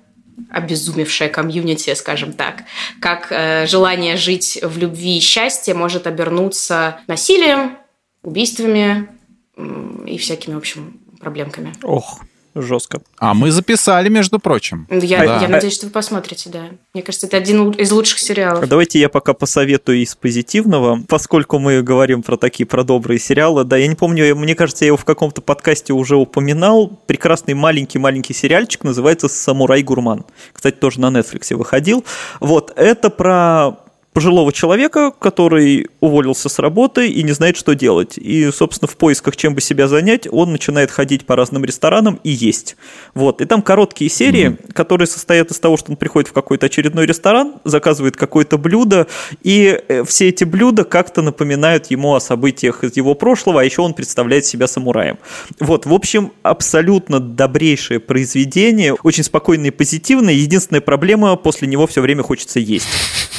[0.51, 2.65] обезумевшее комьюнити, скажем так.
[3.01, 7.79] Как э, желание жить в любви и счастье может обернуться насилием,
[8.23, 9.09] убийствами
[9.57, 11.73] э, и всякими, в общем, проблемками.
[11.83, 12.21] Ох,
[12.63, 13.01] жестко.
[13.19, 14.87] А мы записали, между прочим.
[14.91, 15.41] Я, да.
[15.41, 16.65] я надеюсь, что вы посмотрите, да.
[16.95, 18.69] Мне кажется, это один из лучших сериалов.
[18.69, 23.65] Давайте я пока посоветую из позитивного, поскольку мы говорим про такие, про добрые сериалы.
[23.65, 26.89] Да, я не помню, мне кажется, я его в каком-то подкасте уже упоминал.
[27.07, 30.25] Прекрасный маленький-маленький сериальчик называется «Самурай Гурман».
[30.53, 32.05] Кстати, тоже на Netflix выходил.
[32.41, 33.86] Вот, это про
[34.17, 38.17] пожилого человека, который уволился с работы и не знает, что делать.
[38.17, 42.31] И, собственно, в поисках, чем бы себя занять, он начинает ходить по разным ресторанам и
[42.31, 42.79] есть.
[43.13, 43.43] Вот.
[43.43, 44.73] И там короткие серии, mm-hmm.
[44.73, 49.07] которые состоят из того, что он приходит в какой-то очередной ресторан, заказывает какое-то блюдо,
[49.43, 53.83] и э, все эти блюда как-то напоминают ему о событиях из его прошлого, а еще
[53.83, 55.19] он представляет себя самураем.
[55.61, 55.85] Вот.
[55.85, 60.33] В общем, абсолютно добрейшее произведение, очень спокойное и позитивное.
[60.33, 62.89] Единственная проблема, после него все время хочется есть.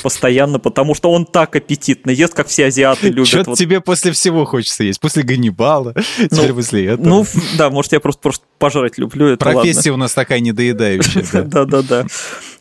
[0.04, 3.30] Постоянно потому что он так аппетитно ест, как все азиаты любят.
[3.30, 3.60] Что-то вот.
[3.60, 7.08] тебе после всего хочется есть, после Ганнибала, ну, теперь после этого.
[7.08, 7.26] Ну,
[7.58, 9.28] да, может, я просто, просто пожрать люблю.
[9.28, 9.94] Это Профессия ладно.
[9.94, 11.44] у нас такая недоедающая.
[11.44, 12.06] Да-да-да.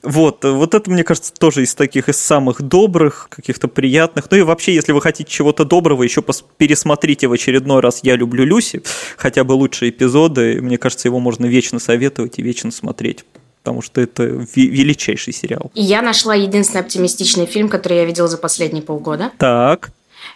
[0.04, 4.30] Вот, вот это, мне кажется, тоже из таких, из самых добрых, каких-то приятных.
[4.30, 6.22] Ну и вообще, если вы хотите чего-то доброго, еще
[6.56, 8.82] пересмотрите в очередной раз «Я люблю Люси»,
[9.16, 10.60] хотя бы лучшие эпизоды.
[10.62, 13.24] Мне кажется, его можно вечно советовать и вечно смотреть
[13.66, 15.72] потому что это величайший сериал.
[15.74, 19.32] И я нашла единственный оптимистичный фильм, который я видела за последние полгода.
[19.38, 19.90] Так.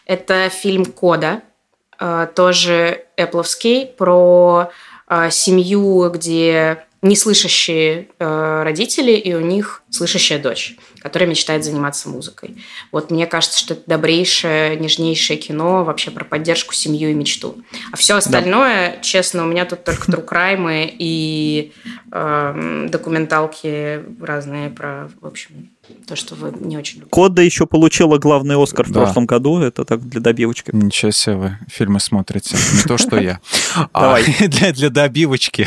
[0.05, 1.43] Это фильм «Кода»,
[2.01, 4.71] э, тоже эпловский, про
[5.09, 12.57] э, семью, где неслышащие э, родители, и у них слышащая дочь, которая мечтает заниматься музыкой.
[12.93, 17.57] Вот мне кажется, что это добрейшее, нежнейшее кино вообще про поддержку, семью и мечту.
[17.91, 19.01] А все остальное, да.
[19.01, 21.73] честно, у меня тут только трукраймы и
[22.13, 25.71] э, документалки разные про, в общем,
[26.07, 27.11] то, что вы не очень любите.
[27.11, 29.61] Кода еще получила главный Оскар в прошлом году.
[29.61, 30.71] Это так для добивочки.
[30.73, 32.57] Ничего себе вы фильмы смотрите.
[32.77, 33.41] Не то, что я.
[33.95, 34.25] Давай.
[34.51, 35.67] Для, для добивочки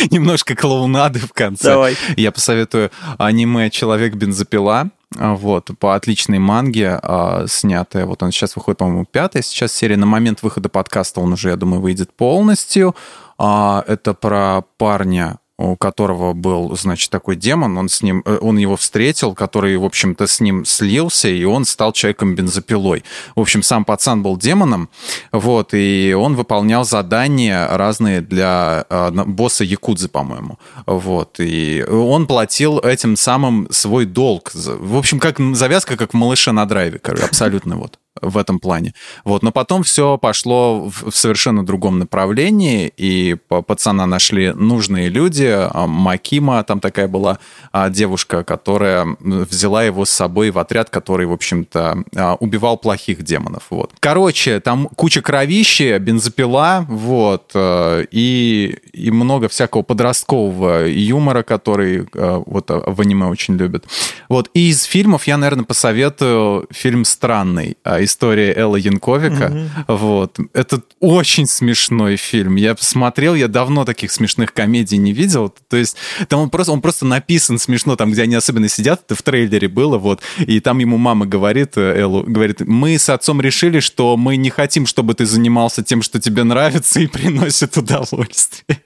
[0.10, 1.68] немножко клоунады в конце.
[1.68, 1.96] Давай.
[2.16, 4.90] Я посоветую аниме «Человек-бензопила».
[5.16, 8.06] Вот, по отличной манге а, снятая.
[8.06, 9.96] Вот он сейчас выходит, по-моему, пятая сейчас серия.
[9.96, 12.94] На момент выхода подкаста он уже, я думаю, выйдет полностью.
[13.36, 18.56] А, это про парня, у которого был, значит, такой демон, он с ним, э, он
[18.56, 23.04] его встретил, который, в общем-то, с ним слился, и он стал человеком-бензопилой.
[23.36, 24.88] В общем, сам пацан был демоном,
[25.32, 32.78] вот, и он выполнял задания разные для э, босса Якудзы, по-моему, вот, и он платил
[32.78, 34.52] этим самым свой долг.
[34.54, 38.94] В общем, как завязка, как в «Малыше на драйве», короче, абсолютно вот в этом плане.
[39.24, 45.48] Вот, но потом все пошло в совершенно другом направлении, и пацана нашли нужные люди.
[45.50, 47.38] А, Макима, там такая была
[47.72, 53.22] а, девушка, которая взяла его с собой в отряд, который, в общем-то, а, убивал плохих
[53.22, 53.64] демонов.
[53.70, 53.92] Вот.
[54.00, 63.00] Короче, там куча кровищи, бензопила, вот, и, и много всякого подросткового юмора, который вот в
[63.00, 63.84] аниме очень любят.
[64.28, 67.76] Вот, и из фильмов я, наверное, посоветую фильм «Странный»,
[68.10, 69.46] история Элла Янковика.
[69.86, 69.96] Угу.
[69.96, 70.38] Вот.
[70.52, 72.56] Это очень смешной фильм.
[72.56, 75.54] Я посмотрел, я давно таких смешных комедий не видел.
[75.68, 75.96] То есть
[76.28, 79.68] там он просто, он просто написан смешно, там, где они особенно сидят, это в трейлере
[79.68, 80.20] было, вот.
[80.38, 84.50] И там ему мама говорит, э, Эллу, говорит, мы с отцом решили, что мы не
[84.50, 88.82] хотим, чтобы ты занимался тем, что тебе нравится и приносит удовольствие.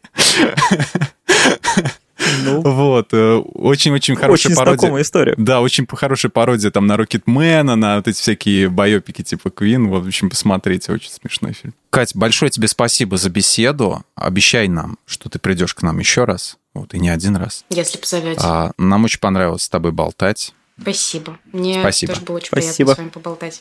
[2.44, 2.60] Ну.
[2.62, 3.08] Вот.
[3.12, 4.78] Э, очень-очень хорошая очень пародия.
[4.78, 5.34] знакомая история.
[5.36, 9.88] Да, очень хорошая пародия там на Рокетмена, на вот эти всякие байопики типа Квин.
[9.88, 11.74] В общем, посмотрите, очень смешной фильм.
[11.90, 14.02] Кать, большое тебе спасибо за беседу.
[14.14, 16.56] Обещай нам, что ты придешь к нам еще раз.
[16.74, 17.64] Вот, и не один раз.
[17.70, 18.40] Если позовете.
[18.42, 20.52] А, нам очень понравилось с тобой болтать.
[20.80, 21.38] Спасибо.
[21.52, 22.12] Мне Спасибо.
[22.14, 22.94] тоже было очень Спасибо.
[22.94, 23.60] приятно с вами поболтать.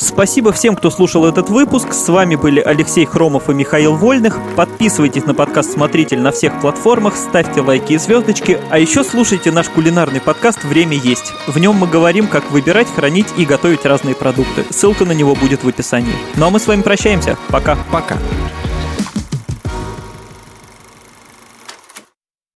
[0.00, 1.92] Спасибо всем, кто слушал этот выпуск.
[1.92, 4.38] С вами были Алексей Хромов и Михаил Вольных.
[4.56, 9.68] Подписывайтесь на подкаст «Смотритель» на всех платформах, ставьте лайки и звездочки, а еще слушайте наш
[9.68, 11.34] кулинарный подкаст «Время есть».
[11.46, 14.64] В нем мы говорим, как выбирать, хранить и готовить разные продукты.
[14.70, 16.14] Ссылка на него будет в описании.
[16.36, 17.36] Ну а мы с вами прощаемся.
[17.50, 17.76] Пока.
[17.92, 18.16] Пока.